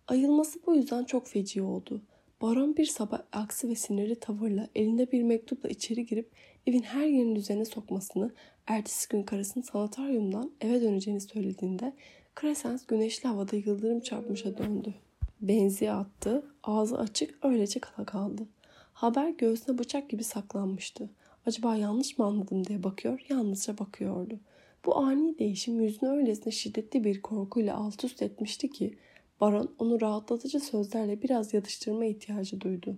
[0.08, 2.02] Ayılması bu yüzden çok feci oldu.
[2.42, 6.30] Baron bir sabah aksi ve sinirli tavırla elinde bir mektupla içeri girip
[6.66, 8.30] evin her yerini düzene sokmasını,
[8.66, 11.92] ertesi gün karısının sanataryumdan eve döneceğini söylediğinde
[12.40, 14.94] Crescens güneşli havada yıldırım çarpmışa döndü.
[15.40, 18.46] Benziğe attı, ağzı açık öylece kala kaldı.
[18.92, 21.10] Haber göğsüne bıçak gibi saklanmıştı.
[21.46, 24.40] Acaba yanlış mı anladım diye bakıyor, yalnızca bakıyordu.
[24.84, 28.98] Bu ani değişim yüzünü öylesine şiddetli bir korkuyla alt üst etmişti ki
[29.44, 32.96] Baron onu rahatlatıcı sözlerle biraz yatıştırma ihtiyacı duydu.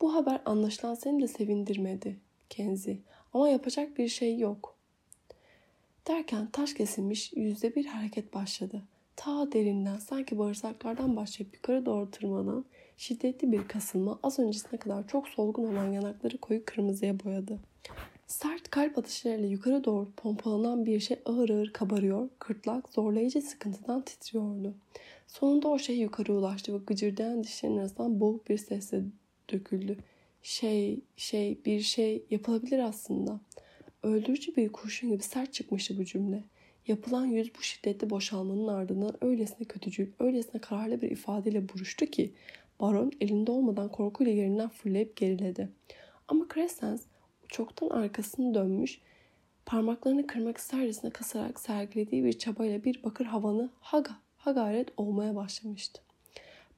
[0.00, 2.16] Bu haber anlaşılan seni de sevindirmedi
[2.50, 2.98] Kenzi
[3.34, 4.74] ama yapacak bir şey yok.
[6.06, 8.82] Derken taş kesilmiş yüzde bir hareket başladı.
[9.16, 12.64] Ta derinden sanki bağırsaklardan başlayıp yukarı doğru tırmanan
[12.96, 17.58] şiddetli bir kasılma az öncesine kadar çok solgun olan yanakları koyu kırmızıya boyadı.
[18.26, 24.74] Sert kalp atışlarıyla yukarı doğru pompalanan bir şey ağır ağır kabarıyor, kırtlak zorlayıcı sıkıntıdan titriyordu.
[25.26, 29.02] Sonunda o şey yukarı ulaştı ve gıcırdayan dişlerin arasından boğuk bir sesle
[29.52, 29.96] döküldü.
[30.42, 33.40] Şey, şey, bir şey yapılabilir aslında.
[34.02, 36.44] Öldürücü bir kurşun gibi sert çıkmıştı bu cümle.
[36.86, 42.32] Yapılan yüz bu şiddetli boşalmanın ardından öylesine kötücül, öylesine kararlı bir ifadeyle buruştu ki
[42.80, 45.68] Baron elinde olmadan korkuyla yerinden fırlayıp geriledi.
[46.28, 47.02] Ama Crescens
[47.48, 49.00] çoktan arkasını dönmüş,
[49.66, 56.02] parmaklarını kırmak istercesine kasarak sergilediği bir çabayla bir bakır havanı haga, ha olmaya başlamıştı.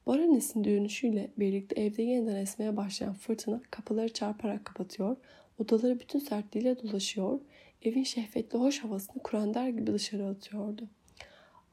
[0.07, 5.17] Barones'in dönüşüyle birlikte evde yeniden esmeye başlayan fırtına kapıları çarparak kapatıyor,
[5.59, 7.39] odaları bütün sertliğiyle dolaşıyor,
[7.81, 10.87] evin şehvetli hoş havasını kurender gibi dışarı atıyordu.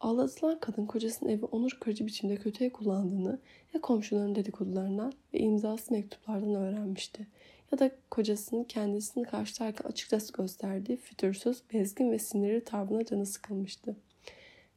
[0.00, 3.38] Ağlatılan kadın kocasının evi onur kırıcı biçimde kötüye kullandığını
[3.74, 7.26] ya komşuların dedikodularından ve imzası mektuplardan öğrenmişti
[7.72, 13.96] ya da kocasının kendisini karşılarken açıkçası gösterdiği fütursuz, bezgin ve sinirli tavrına canı sıkılmıştı.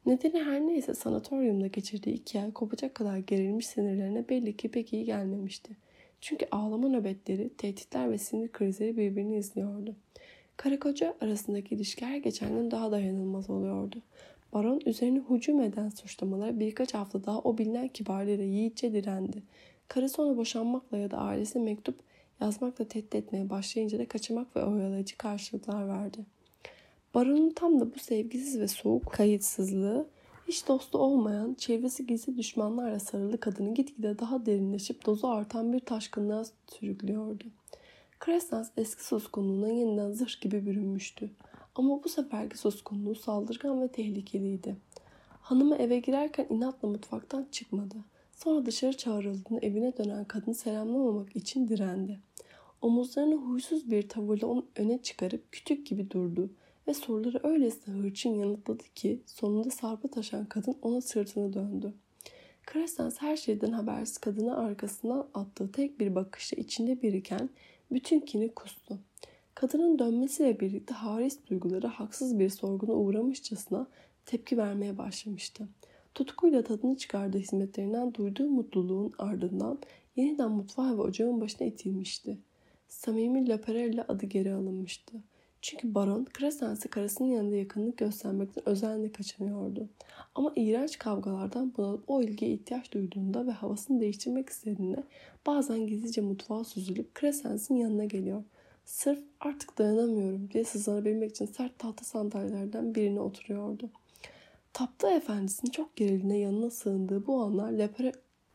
[0.06, 5.04] Nedeni her neyse sanatoryumda geçirdiği iki ay kopacak kadar gerilmiş sinirlerine belli ki pek iyi
[5.04, 5.76] gelmemişti.
[6.20, 9.96] Çünkü ağlama nöbetleri, tehditler ve sinir krizleri birbirini izliyordu.
[10.56, 14.02] Karı koca arasındaki ilişki her geçen gün daha dayanılmaz oluyordu.
[14.52, 19.42] Baron üzerine hücum eden suçlamalara birkaç hafta daha o bilinen kibarlığıyla yiğitçe direndi.
[19.88, 21.94] Karısı ona boşanmakla ya da ailesi mektup
[22.40, 26.18] yazmakla tehdit etmeye başlayınca da kaçamak ve oyalayıcı karşılıklar verdi.
[27.18, 30.08] Baron'un tam da bu sevgisiz ve soğuk kayıtsızlığı
[30.48, 36.44] hiç dostu olmayan, çevresi gizli düşmanlarla sarılı kadını gitgide daha derinleşip dozu artan bir taşkınlığa
[36.66, 37.44] sürüklüyordu.
[38.24, 41.30] Crescens eski suskunluğuna yeniden zırh gibi bürünmüştü.
[41.74, 44.76] Ama bu seferki suskunluğu saldırgan ve tehlikeliydi.
[45.40, 47.96] Hanımı eve girerken inatla mutfaktan çıkmadı.
[48.32, 52.20] Sonra dışarı çağrıldığında evine dönen kadını selamlamamak için direndi.
[52.82, 56.50] Omuzlarını huysuz bir tavırla onu öne çıkarıp kütük gibi durdu
[56.88, 61.94] ve soruları öylesine hırçın yanıtladı ki sonunda sarpa taşan kadın ona sırtını döndü.
[62.72, 67.50] Crescens her şeyden habersiz kadını arkasından attığı tek bir bakışla içinde biriken
[67.92, 68.98] bütün kini kustu.
[69.54, 73.86] Kadının dönmesiyle birlikte haris duyguları haksız bir sorguna uğramışçasına
[74.26, 75.68] tepki vermeye başlamıştı.
[76.14, 79.78] Tutkuyla tadını çıkardığı hizmetlerinden duyduğu mutluluğun ardından
[80.16, 82.38] yeniden mutfağa ve ocağın başına itilmişti.
[82.88, 85.22] Samimi Laperelle adı geri alınmıştı.
[85.62, 89.88] Çünkü baron Crescens'e karısının yanında yakınlık göstermekten özenle kaçınıyordu.
[90.34, 95.02] Ama iğrenç kavgalardan bunalıp o ilgiye ihtiyaç duyduğunda ve havasını değiştirmek istediğinde
[95.46, 98.42] bazen gizlice mutfağa süzülüp Crescens'in yanına geliyor.
[98.84, 103.90] Sırf artık dayanamıyorum diye sızlanabilmek için sert tahta sandalyelerden birine oturuyordu.
[104.72, 107.72] Taptığı efendisinin çok gerildiğine yanına sığındığı bu anlar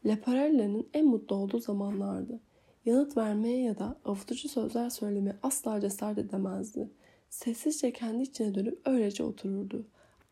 [0.06, 2.40] Leparella'nın en mutlu olduğu zamanlardı.
[2.86, 6.90] Yanıt vermeye ya da avutucu sözler söylemeye asla cesaret edemezdi.
[7.30, 9.86] Sessizce kendi içine dönüp öylece otururdu.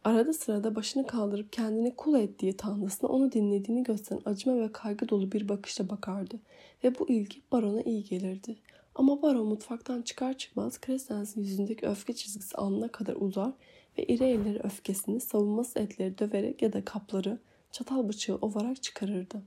[0.04, 5.32] Arada sırada başını kaldırıp kendini kul ettiği tanrısına onu dinlediğini gösteren acıma ve kaygı dolu
[5.32, 6.40] bir bakışla bakardı.
[6.84, 8.56] Ve bu ilgi barona iyi gelirdi.
[8.96, 13.52] Ama baron mutfaktan çıkar çıkmaz Crescens'in yüzündeki öfke çizgisi alnına kadar uzar
[13.98, 17.40] ve iri elleri öfkesini savunması etleri döverek ya da kapları
[17.72, 19.42] çatal bıçağı ovarak çıkarırdı.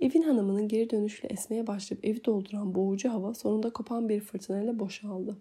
[0.00, 5.36] Evin hanımının geri dönüşle esmeye başlayıp evi dolduran boğucu hava sonunda kopan bir fırtınayla boşaldı.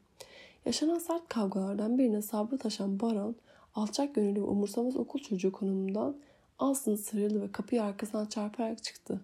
[0.66, 3.36] Yaşanan sert kavgalardan birine sabrı taşan baron,
[3.76, 6.16] alçak gönüllü ve umursamaz okul çocuğu konumundan
[6.60, 9.22] alsın sıyrıldı ve kapıyı arkasından çarparak çıktı.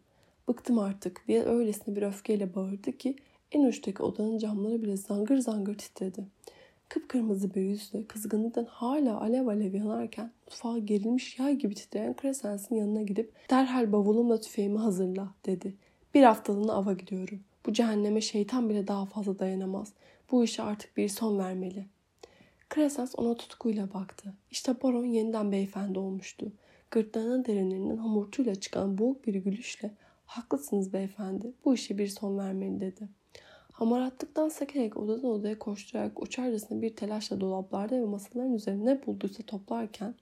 [0.47, 3.15] Bıktım artık diye öylesine bir öfkeyle bağırdı ki
[3.51, 6.25] en uçtaki odanın camları bile zangır zangır titredi.
[6.89, 13.01] Kıpkırmızı bir yüzle kızgınlıktan hala alev alev yanarken mutfağa gerilmiş yay gibi titreyen Crescence'in yanına
[13.01, 15.75] gidip derhal bavulumla tüfeğimi hazırla dedi.
[16.13, 17.39] Bir haftalığına ava gidiyorum.
[17.65, 19.93] Bu cehenneme şeytan bile daha fazla dayanamaz.
[20.31, 21.85] Bu işe artık bir son vermeli.
[22.75, 24.33] Crescens ona tutkuyla baktı.
[24.51, 26.51] İşte baron yeniden beyefendi olmuştu.
[26.91, 29.91] Gırtlağının derinlerinden homurtuyla çıkan boğuk bir gülüşle
[30.25, 33.09] haklısınız beyefendi bu işe bir son vermeli dedi.
[33.75, 40.15] Hamaratlıktan sekerek odadan odaya koşturarak uçarcasına bir telaşla dolaplarda ve masaların üzerine bulduysa toplarken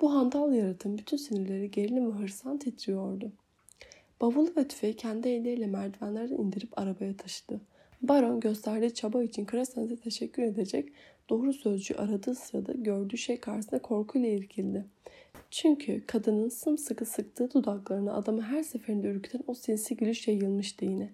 [0.00, 3.32] bu hantal yaratın bütün sinirleri gerilim ve hırsan titriyordu.
[4.20, 7.60] Bavulu ve tüfeği kendi elleriyle merdivenlerden indirip arabaya taşıdı.
[8.02, 10.88] Baron gösterdiği çaba için Crescent'e teşekkür edecek
[11.28, 14.84] doğru sözcüğü aradığı sırada gördüğü şey karşısında korkuyla irkildi.
[15.50, 21.10] Çünkü kadının sımsıkı sıktığı dudaklarına adamı her seferinde ürküten o sinsi gülüş yayılmıştı yine.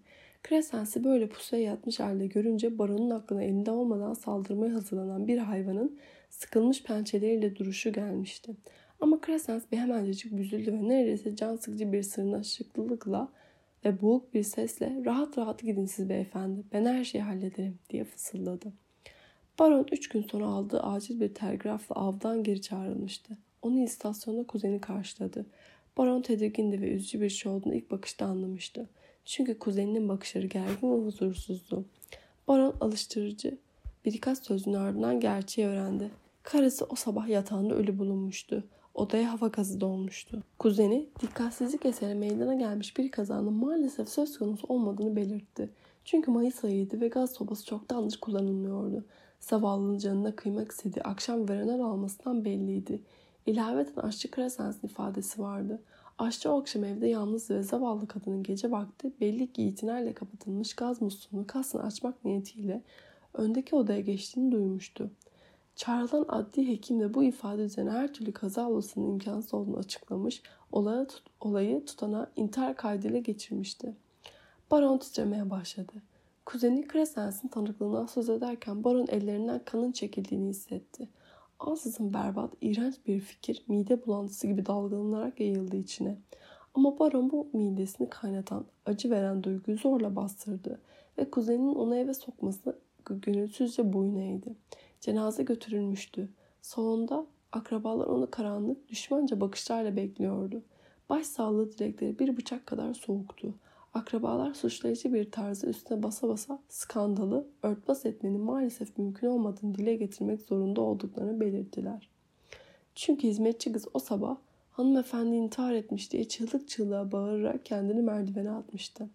[0.48, 5.98] Crescence'i böyle pusuya yatmış halde görünce baronun aklına elinde olmadan saldırmaya hazırlanan bir hayvanın
[6.30, 8.56] sıkılmış pençeleriyle duruşu gelmişti.
[9.00, 13.32] Ama Crescence bir hemencecik büzüldü ve neredeyse can sıkıcı bir sırnaşıklılıkla
[13.84, 18.72] ve boğuk bir sesle rahat rahat gidin siz beyefendi ben her şeyi hallederim diye fısıldadı.
[19.58, 23.38] Baron üç gün sonra aldığı acil bir telgrafla avdan geri çağrılmıştı.
[23.62, 25.46] Onu istasyonda kuzeni karşıladı.
[25.96, 28.88] Baron tedirgindi ve üzücü bir şey olduğunu ilk bakışta anlamıştı.
[29.24, 31.84] Çünkü kuzeninin bakışları gergin ve huzursuzdu.
[32.48, 33.58] Baron alıştırıcı
[34.04, 36.10] birkaç sözün ardından gerçeği öğrendi.
[36.42, 38.64] Karısı o sabah yatağında ölü bulunmuştu.
[38.94, 40.42] Odaya hava gazı dolmuştu.
[40.58, 45.70] Kuzeni dikkatsizlik eseri meydana gelmiş bir kazanın maalesef söz konusu olmadığını belirtti.
[46.04, 49.04] Çünkü Mayıs ayıydı ve gaz sobası çoktandır kullanılmıyordu.
[49.40, 53.02] Zavallının canına kıymak istediği akşam verenler almasından belliydi.
[53.46, 55.82] İlaveten aşçı Crescens'in ifadesi vardı.
[56.18, 61.02] Aşçı o akşam evde yalnız ve zavallı kadının gece vakti belli ki itinayla kapatılmış gaz
[61.02, 62.82] musluğunu kasını açmak niyetiyle
[63.34, 65.10] öndeki odaya geçtiğini duymuştu.
[65.76, 70.42] Çağrılan adli hekim de bu ifade üzerine her türlü kaza olasılığının imkansız olduğunu açıklamış,
[70.72, 73.94] olayı, tut, olayı tutana intihar kaydıyla geçirmişti.
[74.70, 75.92] Baron titremeye başladı.
[76.46, 81.08] Kuzeni Crescens'in tanıklığından söz ederken Baron ellerinden kanın çekildiğini hissetti.
[81.60, 86.16] Ansızın berbat, iğrenç bir fikir mide bulantısı gibi dalgalanarak yayıldı içine.
[86.74, 90.80] Ama Baron bu midesini kaynatan, acı veren duyguyu zorla bastırdı
[91.18, 94.54] ve kuzeninin onu eve sokmasını gönülsüzce boyun eğdi.
[95.00, 96.28] Cenaze götürülmüştü.
[96.62, 100.62] Salonda akrabalar onu karanlık, düşmanca bakışlarla bekliyordu.
[101.10, 103.54] Başsağlığı dilekleri bir bıçak kadar soğuktu.
[103.94, 110.42] Akrabalar suçlayıcı bir tarzı üstüne basa basa skandalı örtbas etmenin maalesef mümkün olmadığını dile getirmek
[110.42, 112.08] zorunda olduklarını belirttiler.
[112.94, 114.36] Çünkü hizmetçi kız o sabah
[114.70, 119.08] hanımefendi intihar etmiş diye çığlık çığlığa bağırarak kendini merdivene atmıştı.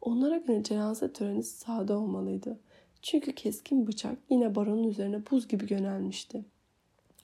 [0.00, 2.58] Onlara göre cenaze töreni sade olmalıydı.
[3.02, 6.44] Çünkü keskin bıçak yine baronun üzerine buz gibi yönelmişti.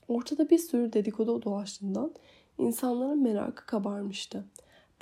[0.08, 2.14] Ortada bir sürü dedikodu dolaştığından
[2.58, 4.44] insanların merakı kabarmıştı.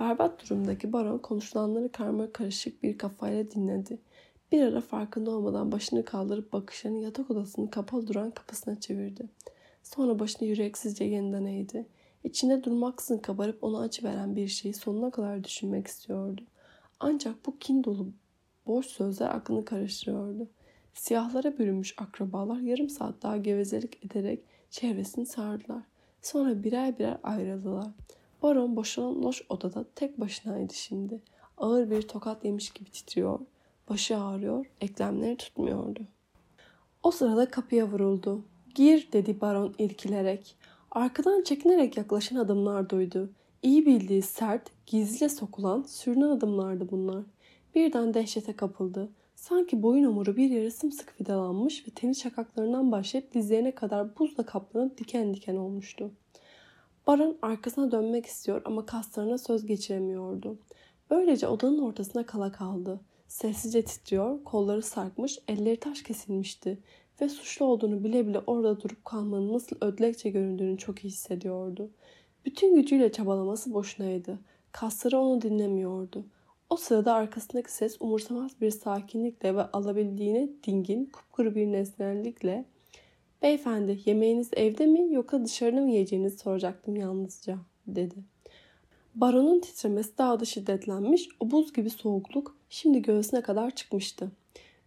[0.03, 3.99] Berbat durumdaki baron konuşulanları karma karışık bir kafayla dinledi.
[4.53, 9.29] Bir ara farkında olmadan başını kaldırıp bakışlarını yatak odasının kapalı duran kapısına çevirdi.
[9.83, 11.87] Sonra başını yüreksizce yeniden eğdi.
[12.25, 16.43] İçinde durmaksızın kabarıp onu açıveren bir şeyi sonuna kadar düşünmek istiyordu.
[17.01, 18.09] Ancak bu kin dolu
[18.67, 20.49] boş sözler aklını karıştırıyordu.
[20.95, 25.83] Siyahlara bürünmüş akrabalar yarım saat daha gevezelik ederek çevresini sardılar.
[26.23, 27.91] Sonra birer birer ayrıldılar.
[28.43, 31.21] Baron boşalan loş odada tek başınaydı şimdi.
[31.57, 33.39] Ağır bir tokat yemiş gibi titriyor.
[33.89, 36.01] Başı ağrıyor, eklemleri tutmuyordu.
[37.03, 38.45] O sırada kapıya vuruldu.
[38.75, 40.57] Gir dedi baron irkilerek.
[40.91, 43.31] Arkadan çekinerek yaklaşan adımlar duydu.
[43.63, 47.23] İyi bildiği sert, gizlice sokulan, sürünen adımlardı bunlar.
[47.75, 49.09] Birden dehşete kapıldı.
[49.35, 54.99] Sanki boyun omuru bir yere sımsıkı fidalanmış ve teni çakaklarından başlayıp dizlerine kadar buzla kaplanıp
[54.99, 56.11] diken diken olmuştu.
[57.07, 60.59] Baron arkasına dönmek istiyor ama kaslarına söz geçiremiyordu.
[61.11, 63.01] Böylece odanın ortasına kala kaldı.
[63.29, 66.79] Sessizce titriyor, kolları sarkmış, elleri taş kesilmişti
[67.21, 71.91] ve suçlu olduğunu bile bile orada durup kalmanın nasıl ödlekçe göründüğünü çok iyi hissediyordu.
[72.45, 74.39] Bütün gücüyle çabalaması boşunaydı.
[74.73, 76.25] Kasları onu dinlemiyordu.
[76.71, 82.65] O sırada arkasındaki ses umursamaz bir sakinlikle ve alabildiğine dingin, kupkuru bir nesnellikle
[83.43, 88.15] ''Beyefendi yemeğiniz evde mi yoksa dışarıda mı yiyeceğinizi soracaktım yalnızca.'' dedi.
[89.15, 94.31] Baron'un titremesi daha da şiddetlenmiş, o buz gibi soğukluk şimdi göğsüne kadar çıkmıştı.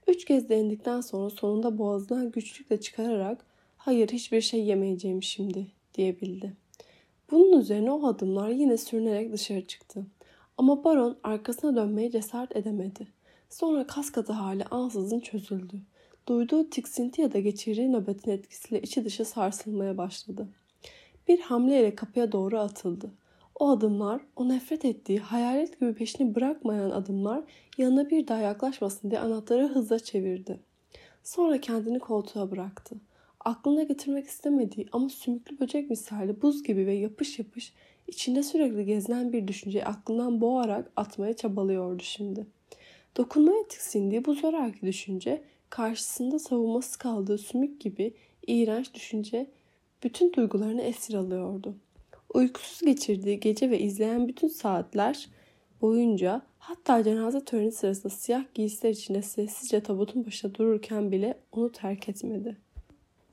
[0.07, 3.45] Üç kez denedikten sonra sonunda boğazından güçlükle çıkararak
[3.77, 6.53] hayır hiçbir şey yemeyeceğim şimdi diyebildi.
[7.31, 10.05] Bunun üzerine o adımlar yine sürünerek dışarı çıktı.
[10.57, 13.07] Ama baron arkasına dönmeye cesaret edemedi.
[13.49, 15.81] Sonra kas katı hali ansızın çözüldü.
[16.27, 20.47] Duyduğu tiksinti ya da geçirdiği nöbetin etkisiyle içi dışı sarsılmaya başladı.
[21.27, 23.11] Bir hamleyle kapıya doğru atıldı.
[23.59, 27.43] O adımlar, o nefret ettiği hayalet gibi peşini bırakmayan adımlar
[27.77, 30.59] yanına bir daha yaklaşmasın diye anahtarı hızla çevirdi.
[31.23, 32.95] Sonra kendini koltuğa bıraktı.
[33.39, 37.73] Aklına getirmek istemediği ama sümüklü böcek misali buz gibi ve yapış yapış
[38.07, 42.45] içinde sürekli gezinen bir düşünceyi aklından boğarak atmaya çabalıyordu şimdi.
[43.17, 48.13] Dokunmaya tiksindiği bu zoraki düşünce karşısında savunmasız kaldığı sümük gibi
[48.47, 49.51] iğrenç düşünce
[50.03, 51.75] bütün duygularını esir alıyordu.
[52.33, 55.29] Uykusuz geçirdiği gece ve izleyen bütün saatler
[55.81, 62.09] boyunca hatta cenaze töreni sırasında siyah giysiler içinde sessizce tabutun başında dururken bile onu terk
[62.09, 62.57] etmedi.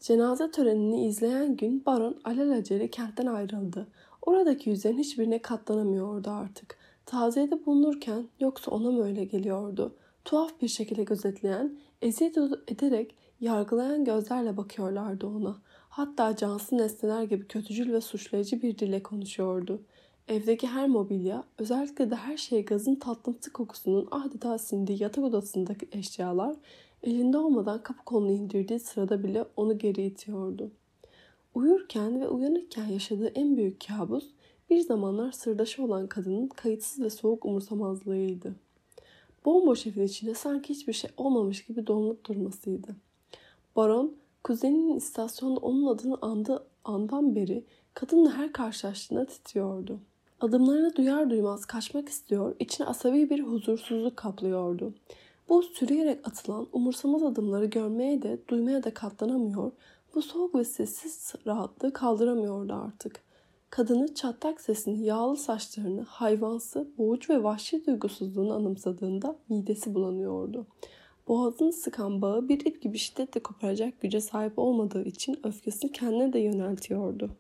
[0.01, 3.87] Cenaze törenini izleyen gün baron alelacele kentten ayrıldı.
[4.23, 6.79] Oradaki yüzlerin hiçbirine katlanamıyordu artık.
[7.07, 9.97] Taziyede bulunurken yoksa ona mı öyle geliyordu?
[10.25, 12.37] Tuhaf bir şekilde gözetleyen, eziyet
[12.69, 15.57] ederek yargılayan gözlerle bakıyorlardı ona.
[15.89, 19.83] Hatta cansız nesneler gibi kötücül ve suçlayıcı bir dille konuşuyordu.
[20.29, 26.57] Evdeki her mobilya, özellikle de her şey gazın tatlımsı kokusunun adeta sindiği yatak odasındaki eşyalar,
[27.03, 30.71] elinde olmadan kapı kolunu indirdiği sırada bile onu geri itiyordu.
[31.55, 34.25] Uyurken ve uyanırken yaşadığı en büyük kabus,
[34.71, 38.55] bir zamanlar sırdaşı olan kadının kayıtsız ve soğuk umursamazlığıydı.
[39.45, 42.97] Bomboş evin içinde sanki hiçbir şey olmamış gibi donup durmasıydı.
[43.77, 47.65] Baron Kuzeninin istasyonda onun adını andığı andan beri
[47.95, 49.99] kadınla her karşılaştığında titriyordu.
[50.41, 54.95] Adımlarını duyar duymaz kaçmak istiyor, içine asabi bir huzursuzluk kaplıyordu.
[55.49, 59.73] Bu sürüyerek atılan umursamaz adımları görmeye de duymaya da katlanamıyor,
[60.15, 63.21] bu soğuk ve sessiz rahatlığı kaldıramıyordu artık.
[63.73, 70.67] Kadını çatlak sesini, yağlı saçlarını, hayvansı, boğucu ve vahşi duygusuzluğunu anımsadığında midesi bulanıyordu.
[71.29, 76.39] Boğazını sıkan bağı bir ip gibi şiddetle koparacak güce sahip olmadığı için öfkesini kendine de
[76.39, 77.31] yöneltiyordu.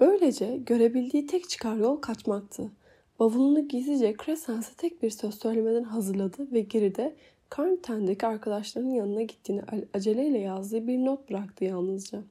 [0.00, 2.70] Böylece görebildiği tek çıkar yol kaçmaktı.
[3.18, 7.16] Bavulunu gizlice Crescence'e tek bir söz söylemeden hazırladı ve geride
[7.56, 9.62] Carnten'deki arkadaşlarının yanına gittiğini
[9.94, 12.22] aceleyle yazdığı bir not bıraktı yalnızca.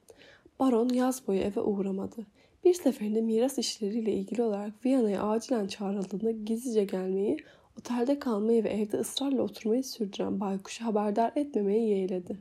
[0.60, 2.35] Baron yaz boyu eve uğramadı.
[2.66, 7.36] Bir seferinde miras işleriyle ilgili olarak Viyana'ya acilen çağrıldığında gizlice gelmeyi
[7.78, 12.38] Otelde kalmayı ve evde ısrarla oturmayı sürdüren baykuşu haberdar etmemeyi yeğledi.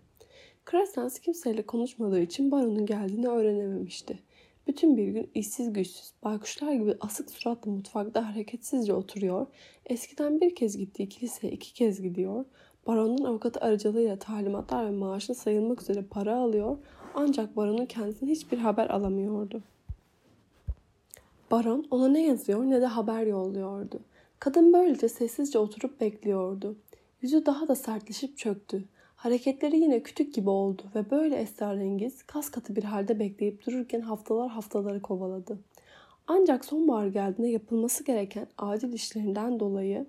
[0.71, 4.19] Crescens kimseyle konuşmadığı için baronun geldiğini öğrenememişti.
[4.67, 9.47] Bütün bir gün işsiz güçsüz, baykuşlar gibi asık suratlı mutfakta hareketsizce oturuyor,
[9.86, 12.45] eskiden bir kez gittiği kiliseye iki kez gidiyor,
[12.88, 16.78] baronun avukatı aracılığıyla talimatlar ve maaşına sayılmak üzere para alıyor,
[17.13, 19.63] ancak baronun kendisinden hiçbir haber alamıyordu.
[21.52, 24.00] Baron ona ne yazıyor ne de haber yolluyordu.
[24.39, 26.76] Kadın böylece sessizce oturup bekliyordu.
[27.22, 28.84] Yüzü daha da sertleşip çöktü.
[29.16, 34.50] Hareketleri yine kütük gibi oldu ve böyle esrarengiz, kas katı bir halde bekleyip dururken haftalar
[34.50, 35.60] haftaları kovaladı.
[36.28, 40.06] Ancak sonbahar geldiğinde yapılması gereken acil işlerinden dolayı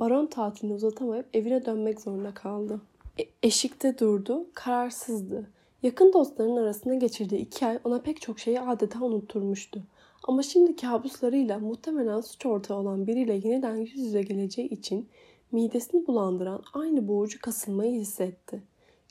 [0.00, 2.80] baron tatilini uzatamayıp evine dönmek zorunda kaldı.
[3.20, 5.46] E- eşikte durdu, kararsızdı.
[5.82, 9.82] Yakın dostlarının arasında geçirdiği iki ay ona pek çok şeyi adeta unutturmuştu.
[10.22, 15.08] Ama şimdi kabuslarıyla muhtemelen suç ortağı olan biriyle yeniden yüz yüze geleceği için
[15.52, 18.62] midesini bulandıran aynı boğucu kasılmayı hissetti.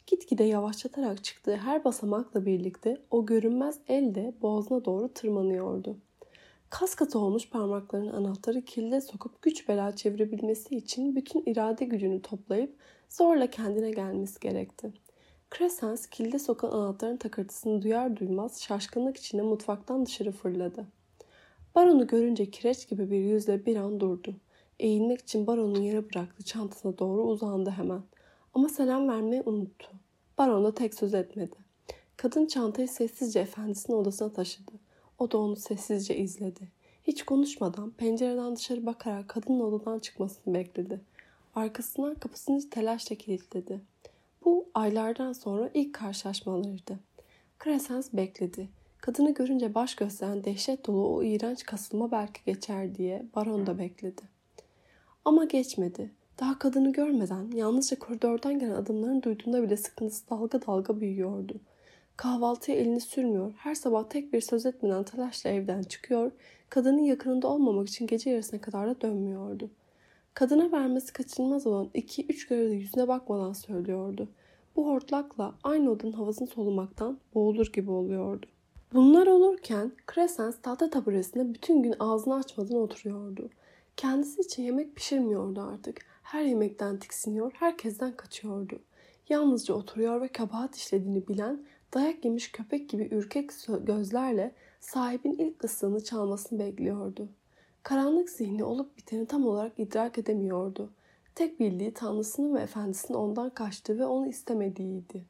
[0.07, 5.97] Gitgide yavaşlatarak çıktığı her basamakla birlikte o görünmez el de boğazına doğru tırmanıyordu.
[6.69, 12.75] Kas katı olmuş parmaklarının anahtarı kilide sokup güç bela çevirebilmesi için bütün irade gücünü toplayıp
[13.09, 14.93] zorla kendine gelmesi gerekti.
[15.57, 20.96] Crescens kilide sokan anahtarın takırtısını duyar duymaz şaşkınlık içinde mutfaktan dışarı fırladı.
[21.77, 24.35] Baron'u görünce kireç gibi bir yüzle bir an durdu.
[24.79, 28.01] Eğilmek için baronun yere bıraktığı çantasına doğru uzandı hemen.
[28.53, 29.87] Ama selam vermeyi unuttu.
[30.37, 31.55] Baron da tek söz etmedi.
[32.17, 34.71] Kadın çantayı sessizce efendisinin odasına taşıdı.
[35.19, 36.67] O da onu sessizce izledi.
[37.03, 41.01] Hiç konuşmadan pencereden dışarı bakarak kadının odadan çıkmasını bekledi.
[41.55, 43.81] Arkasından kapısını telaşla kilitledi.
[44.45, 46.99] Bu aylardan sonra ilk karşılaşmalarıydı.
[47.63, 48.76] Crescens bekledi.
[49.07, 54.21] Kadını görünce baş gösteren dehşet dolu o iğrenç kasılma belki geçer diye baron da bekledi.
[55.25, 56.11] Ama geçmedi.
[56.39, 61.59] Daha kadını görmeden yalnızca koridordan gelen adımların duyduğunda bile sıkıntısı dalga dalga büyüyordu.
[62.17, 66.31] Kahvaltıya elini sürmüyor, her sabah tek bir söz etmeden telaşla evden çıkıyor,
[66.69, 69.69] kadının yakınında olmamak için gece yarısına kadar da dönmüyordu.
[70.33, 74.29] Kadına vermesi kaçınılmaz olan iki üç kere yüzüne bakmadan söylüyordu.
[74.75, 78.47] Bu hortlakla aynı odanın havasını solumaktan boğulur gibi oluyordu.
[78.93, 83.49] Bunlar olurken Crescens tahta taburesinde bütün gün ağzını açmadan oturuyordu.
[83.97, 86.05] Kendisi için yemek pişirmiyordu artık.
[86.23, 88.79] Her yemekten tiksiniyor, herkesten kaçıyordu.
[89.29, 96.03] Yalnızca oturuyor ve kabahat işlediğini bilen, dayak yemiş köpek gibi ürkek gözlerle sahibin ilk ıslığını
[96.03, 97.29] çalmasını bekliyordu.
[97.83, 100.89] Karanlık zihni olup biteni tam olarak idrak edemiyordu.
[101.35, 105.25] Tek bildiği tanrısının ve efendisinin ondan kaçtığı ve onu istemediğiydi.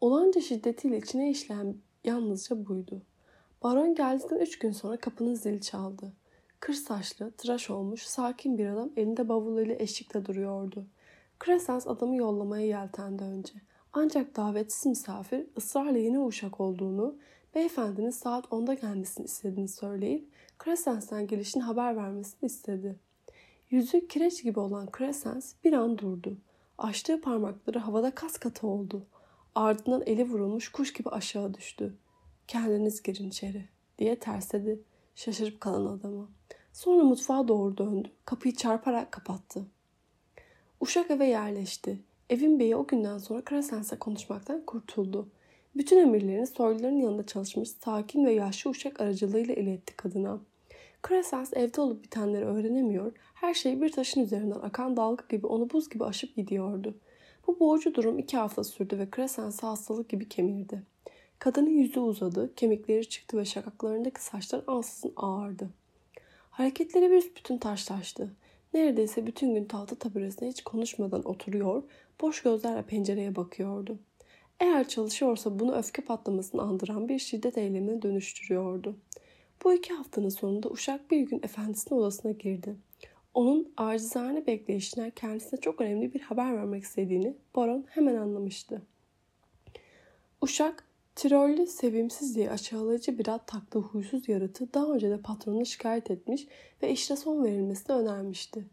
[0.00, 1.74] Olanca şiddetiyle içine işleyen
[2.04, 3.02] yalnızca buydu.
[3.62, 6.12] Baron geldikten üç gün sonra kapının zili çaldı.
[6.60, 10.86] Kır saçlı, tıraş olmuş, sakin bir adam elinde bavuluyla eşlikte duruyordu.
[11.44, 13.52] Crescens adamı yollamaya yeltendi önce.
[13.92, 17.16] Ancak davetsiz misafir ısrarla yeni uşak olduğunu,
[17.54, 20.28] beyefendinin saat 10'da gelmesini istediğini söyleyip
[20.64, 22.96] Crescens'ten gelişini haber vermesini istedi.
[23.70, 26.36] Yüzü kireç gibi olan Crescens bir an durdu.
[26.78, 29.06] Açtığı parmakları havada kas katı oldu.
[29.54, 31.94] Ardından eli vurulmuş kuş gibi aşağı düştü.
[32.48, 33.64] Kendiniz girin içeri
[33.98, 34.80] diye tersledi
[35.14, 36.28] şaşırıp kalan adama.
[36.72, 38.10] Sonra mutfağa doğru döndü.
[38.24, 39.66] Kapıyı çarparak kapattı.
[40.80, 41.98] Uşak eve yerleşti.
[42.30, 45.28] Evin beyi o günden sonra Crescens'e konuşmaktan kurtuldu.
[45.76, 50.40] Bütün emirlerini soyluların yanında çalışmış sakin ve yaşlı uşak aracılığıyla iletti kadına.
[51.08, 55.88] Crescens evde olup bitenleri öğrenemiyor, her şey bir taşın üzerinden akan dalga gibi onu buz
[55.88, 56.94] gibi aşıp gidiyordu.
[57.50, 60.82] Bu boğucu durum iki hafta sürdü ve Crescens'i hastalık gibi kemirdi.
[61.38, 65.70] Kadının yüzü uzadı, kemikleri çıktı ve şakaklarındaki saçlar ansızın ağardı.
[66.50, 68.34] Hareketleri bir bütün taşlaştı.
[68.74, 71.82] Neredeyse bütün gün tahta taburesine hiç konuşmadan oturuyor,
[72.20, 73.98] boş gözlerle pencereye bakıyordu.
[74.60, 78.96] Eğer çalışıyorsa bunu öfke patlamasını andıran bir şiddet eylemine dönüştürüyordu.
[79.64, 82.76] Bu iki haftanın sonunda uşak bir gün efendisinin odasına girdi.
[83.34, 88.82] Onun acizane bekleyişinden kendisine çok önemli bir haber vermek istediğini Baron hemen anlamıştı.
[90.40, 96.10] Uşak, Tirollü sevimsiz diye aşağılayıcı bir ad taktığı huysuz yaratı daha önce de patronuna şikayet
[96.10, 96.46] etmiş
[96.82, 98.64] ve işe son verilmesini önermişti.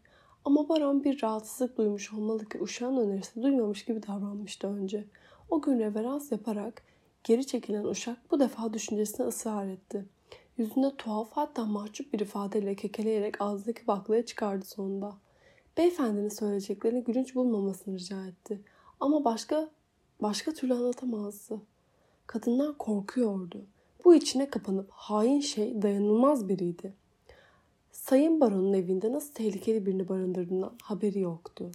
[0.44, 5.04] Ama Baron bir rahatsızlık duymuş olmalı ki uşağın önerisi duymamış gibi davranmıştı önce.
[5.50, 6.82] O gün reverans yaparak
[7.24, 10.04] geri çekilen uşak bu defa düşüncesine ısrar etti.
[10.58, 15.16] Yüzünde tuhaf hatta mahcup bir ifadeyle kekeleyerek ağzındaki baklayı çıkardı sonunda.
[15.76, 18.60] Beyefendinin söyleyeceklerini gülünç bulmamasını rica etti.
[19.00, 19.70] Ama başka
[20.22, 21.60] başka türlü anlatamazdı.
[22.26, 23.64] Kadınlar korkuyordu.
[24.04, 26.94] Bu içine kapanıp hain şey dayanılmaz biriydi.
[27.92, 31.70] Sayın Baron'un evinde nasıl tehlikeli birini barındırdığından haberi yoktu.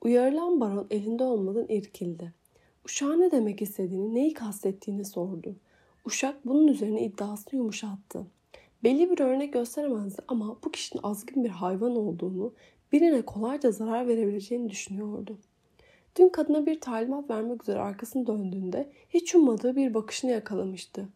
[0.00, 2.32] Uyarılan baron elinde olmadan irkildi.
[2.84, 5.56] Uşağı ne demek istediğini, neyi kastettiğini sordu.
[6.04, 8.26] Uşak bunun üzerine iddiasını yumuşattı.
[8.84, 12.52] Belli bir örnek gösteremezdi ama bu kişinin azgın bir hayvan olduğunu,
[12.92, 15.38] birine kolayca zarar verebileceğini düşünüyordu.
[16.16, 21.08] Dün kadına bir talimat vermek üzere arkasını döndüğünde hiç ummadığı bir bakışını yakalamıştı.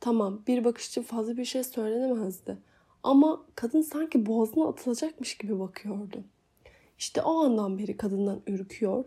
[0.00, 2.56] Tamam bir bakış için fazla bir şey söylenemezdi.
[3.02, 6.24] Ama kadın sanki boğazına atılacakmış gibi bakıyordu.
[6.98, 9.04] İşte o andan beri kadından ürküyor.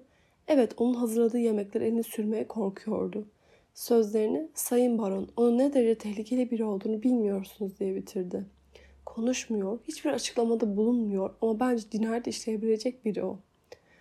[0.48, 3.28] Evet onun hazırladığı yemekler elini sürmeye korkuyordu.
[3.78, 8.46] Sözlerini Sayın Baron onun ne derece tehlikeli biri olduğunu bilmiyorsunuz diye bitirdi.
[9.06, 13.40] Konuşmuyor, hiçbir açıklamada bulunmuyor ama bence cinayet işleyebilecek biri o.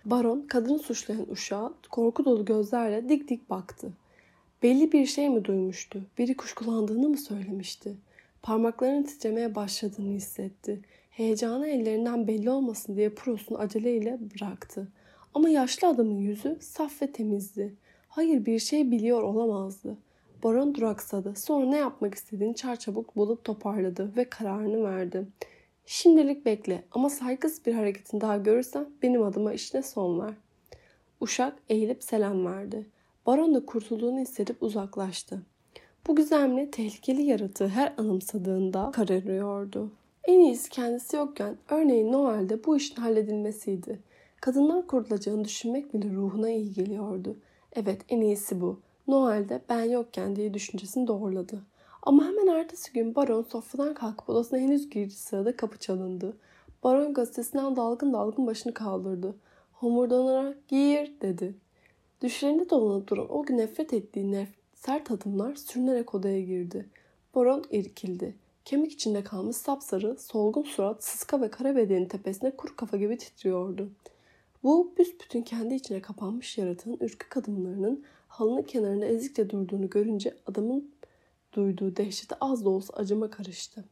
[0.05, 3.91] Baron kadını suçlayan uşağa korku dolu gözlerle dik dik baktı.
[4.63, 6.01] Belli bir şey mi duymuştu?
[6.17, 7.95] Biri kuşkulandığını mı söylemişti?
[8.41, 10.79] Parmaklarının titremeye başladığını hissetti.
[11.09, 14.87] Heyecanı ellerinden belli olmasın diye prosunu aceleyle bıraktı.
[15.33, 17.75] Ama yaşlı adamın yüzü saf ve temizdi.
[18.17, 19.97] Hayır bir şey biliyor olamazdı.
[20.43, 21.33] Baron duraksadı.
[21.35, 25.27] Sonra ne yapmak istediğini çarçabuk bulup toparladı ve kararını verdi.
[25.85, 30.33] Şimdilik bekle ama saygısız bir hareketin daha görürsen benim adıma işine son ver.
[31.21, 32.85] Uşak eğilip selam verdi.
[33.25, 35.41] Baron da kurtulduğunu hissedip uzaklaştı.
[36.07, 39.91] Bu gizemli, tehlikeli yaratığı her anımsadığında kararıyordu.
[40.23, 43.99] En iyisi kendisi yokken örneğin Noel'de bu işin halledilmesiydi.
[44.41, 47.37] Kadınlar kurulacağını düşünmek bile ruhuna iyi geliyordu.
[47.73, 48.79] Evet en iyisi bu.
[49.07, 51.61] Noel'de ben yokken diye düşüncesini doğruladı.
[52.01, 56.37] Ama hemen ertesi gün Baron sofradan kalkıp odasına henüz girdiği sırada kapı çalındı.
[56.83, 59.35] Baron gazetesinden dalgın dalgın başını kaldırdı.
[59.73, 61.55] Homurdanarak gir dedi.
[62.21, 66.89] Düşlerinde dolanıp duran o gün nefret ettiği nef sert adımlar sürünerek odaya girdi.
[67.35, 68.35] Baron irkildi.
[68.65, 73.89] Kemik içinde kalmış sapsarı, solgun surat, sıska ve kara bedenin tepesine kuru kafa gibi titriyordu.
[74.67, 80.91] Bu büsbütün kendi içine kapanmış yaratığın ürkük adımlarının halının kenarında ezikçe durduğunu görünce adamın
[81.53, 83.85] duyduğu dehşete az da olsa acıma karıştı.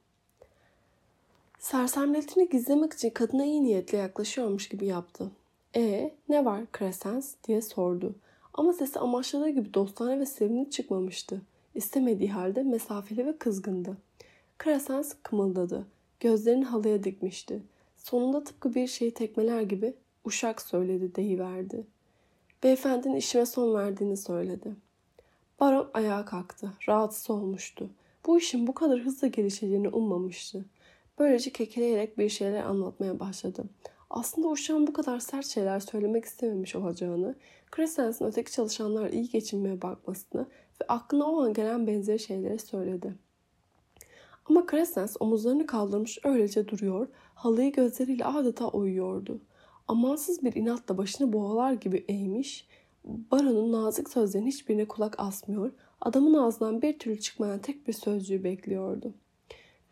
[1.59, 5.31] Sersemletini gizlemek için kadına iyi niyetle yaklaşıyormuş gibi yaptı.
[5.75, 8.15] E ne var Crescens diye sordu.
[8.53, 11.41] Ama sesi amaçladığı gibi dostane ve sevimli çıkmamıştı.
[11.75, 13.97] İstemediği halde mesafeli ve kızgındı.
[14.63, 15.85] Crescens kımıldadı.
[16.19, 17.61] Gözlerini halıya dikmişti.
[17.97, 19.93] Sonunda tıpkı bir şeyi tekmeler gibi
[20.25, 21.87] uşak söyledi deyiverdi.
[22.63, 24.75] Beyefendinin işime son verdiğini söyledi.
[25.59, 26.73] Baron ayağa kalktı.
[26.89, 27.89] Rahatsız olmuştu.
[28.25, 30.65] Bu işin bu kadar hızlı gelişeceğini ummamıştı.
[31.19, 33.63] Böylece kekeleyerek bir şeyler anlatmaya başladı.
[34.09, 37.35] Aslında uşağın bu kadar sert şeyler söylemek istememiş olacağını,
[37.75, 40.41] Crescence'ın öteki çalışanlar iyi geçinmeye bakmasını
[40.81, 43.15] ve aklına o an gelen benzeri şeyleri söyledi.
[44.49, 49.41] Ama Crescens omuzlarını kaldırmış öylece duruyor, halıyı gözleriyle adeta uyuyordu.
[49.87, 52.67] Amansız bir inatla başını boğalar gibi eğmiş,
[53.03, 55.71] Baron'un nazik sözlerinin hiçbirine kulak asmıyor,
[56.01, 59.13] adamın ağzından bir türlü çıkmayan tek bir sözcüğü bekliyordu.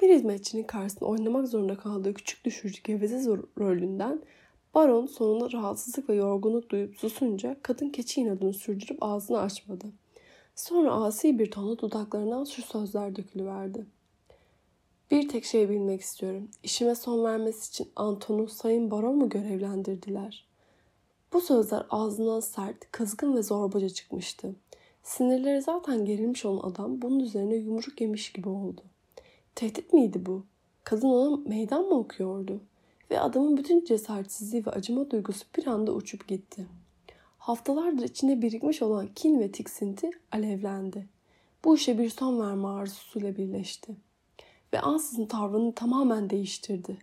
[0.02, 4.22] Bir hizmetçinin karşısında oynamak zorunda kaldığı küçük düşürücü geveze rolünden
[4.74, 9.86] Baron sonunda rahatsızlık ve yorgunluk duyup susunca kadın keçi inadını sürdürüp ağzını açmadı.
[10.56, 13.86] Sonra asi bir tonla dudaklarından şu sözler dökülüverdi.
[15.12, 16.50] Bir tek şey bilmek istiyorum.
[16.64, 20.46] İşime son vermesi için Anton'u Sayın Baron mu görevlendirdiler?
[21.34, 24.56] Bu sözler ağzından sert, kızgın ve zorbaca çıkmıştı.
[25.04, 28.82] Sinirleri zaten gerilmiş olan adam bunun üzerine yumruk yemiş gibi oldu.
[29.56, 30.44] Tehdit miydi bu?
[30.84, 32.62] Kadın ona meydan mı okuyordu?
[33.12, 36.68] Ve adamın bütün cesaretsizliği ve acıma duygusu bir anda uçup gitti.
[37.38, 41.08] Haftalardır içinde birikmiş olan kin ve tiksinti alevlendi.
[41.66, 43.96] Bu işe bir son verme arzusuyla birleşti.
[44.74, 46.98] Ve ansızın tavrını tamamen değiştirdi.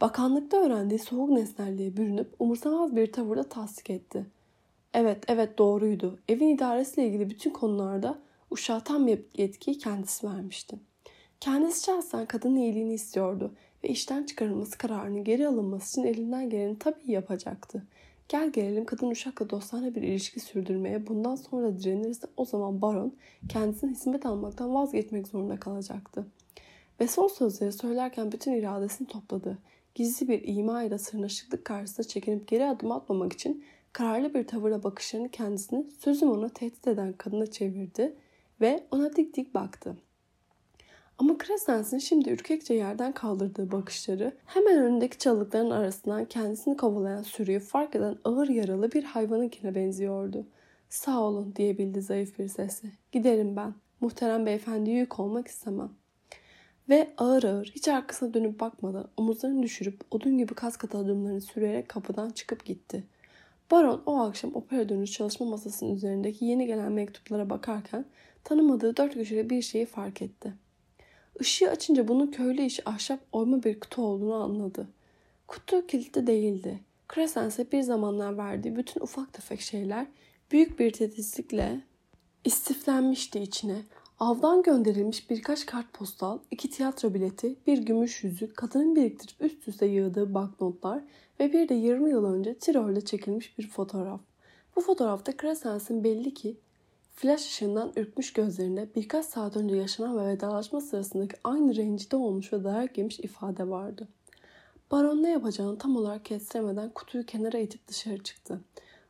[0.00, 4.26] Bakanlıkta öğrendiği soğuk nesnelliğe bürünüp umursamaz bir tavırla tasdik etti.
[4.94, 6.18] Evet, evet doğruydu.
[6.28, 8.18] Evin idaresiyle ilgili bütün konularda
[8.50, 10.76] uşağa tam yetkiyi kendisi vermişti.
[11.40, 13.52] Kendisi şahsen kadının iyiliğini istiyordu
[13.84, 17.82] ve işten çıkarılması kararının geri alınması için elinden geleni tabii yapacaktı.
[18.28, 23.12] Gel gelelim kadın uşakla dostane bir ilişki sürdürmeye bundan sonra direnirse o zaman baron
[23.48, 26.26] kendisine hizmet almaktan vazgeçmek zorunda kalacaktı.
[27.00, 29.58] Ve son sözleri söylerken bütün iradesini topladı.
[29.94, 35.28] Gizli bir ima ile sırnaşıklık karşısında çekinip geri adım atmamak için kararlı bir tavırla bakışlarını
[35.28, 38.16] kendisini sözüm onu tehdit eden kadına çevirdi
[38.60, 39.96] ve ona dik dik baktı.
[41.18, 47.96] Ama Crescence'in şimdi ürkekçe yerden kaldırdığı bakışları hemen önündeki çalılıkların arasından kendisini kovalayan sürüyü fark
[47.96, 50.46] eden ağır yaralı bir hayvanınkine benziyordu.
[50.88, 52.88] Sağ olun diyebildi zayıf bir sesle.
[53.12, 53.74] Giderim ben.
[54.00, 55.90] Muhterem beyefendiye yük olmak istemem.
[56.88, 61.88] Ve ağır ağır hiç arkasına dönüp bakmadan omuzlarını düşürüp odun gibi kas katı adımlarını sürerek
[61.88, 63.04] kapıdan çıkıp gitti.
[63.70, 68.04] Baron o akşam opera dönüş çalışma masasının üzerindeki yeni gelen mektuplara bakarken
[68.44, 70.52] tanımadığı dört köşeli bir şeyi fark etti.
[71.40, 74.88] Işığı açınca bunun köylü işi ahşap oyma bir kutu olduğunu anladı.
[75.46, 76.80] Kutu kilitli değildi.
[77.14, 80.06] Crescence'e bir zamanlar verdiği bütün ufak tefek şeyler
[80.50, 81.80] büyük bir titizlikle
[82.44, 83.82] istiflenmişti içine.
[84.20, 90.34] Avdan gönderilmiş birkaç kartpostal, iki tiyatro bileti, bir gümüş yüzük, kadının biriktirip üst üste yığdığı
[90.34, 91.02] banknotlar
[91.40, 94.20] ve bir de 20 yıl önce Tirol'de çekilmiş bir fotoğraf.
[94.76, 96.56] Bu fotoğrafta Crescence'in belli ki
[97.14, 102.64] Flash ışığından ürkmüş gözlerinde birkaç saat önce yaşanan ve vedalaşma sırasındaki aynı rencide olmuş ve
[102.64, 104.08] dayak yemiş ifade vardı.
[104.90, 108.60] Baron ne yapacağını tam olarak kestiremeden kutuyu kenara itip dışarı çıktı.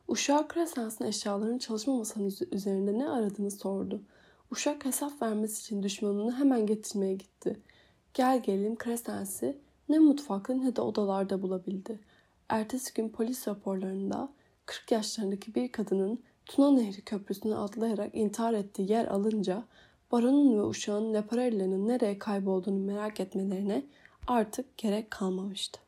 [0.07, 4.01] Uşağı Crescence'ın eşyalarının çalışma masanın üzerinde ne aradığını sordu.
[4.51, 7.59] Uşak hesap vermesi için düşmanını hemen getirmeye gitti.
[8.13, 9.57] Gel gelin Crescence'i
[9.89, 11.99] ne mutfakta ne de odalarda bulabildi.
[12.49, 14.29] Ertesi gün polis raporlarında
[14.65, 19.63] 40 yaşlarındaki bir kadının Tuna Nehri Köprüsü'nü atlayarak intihar ettiği yer alınca
[20.11, 23.85] baronun ve uşağın Leparella'nın nereye kaybolduğunu merak etmelerine
[24.27, 25.86] artık gerek kalmamıştı.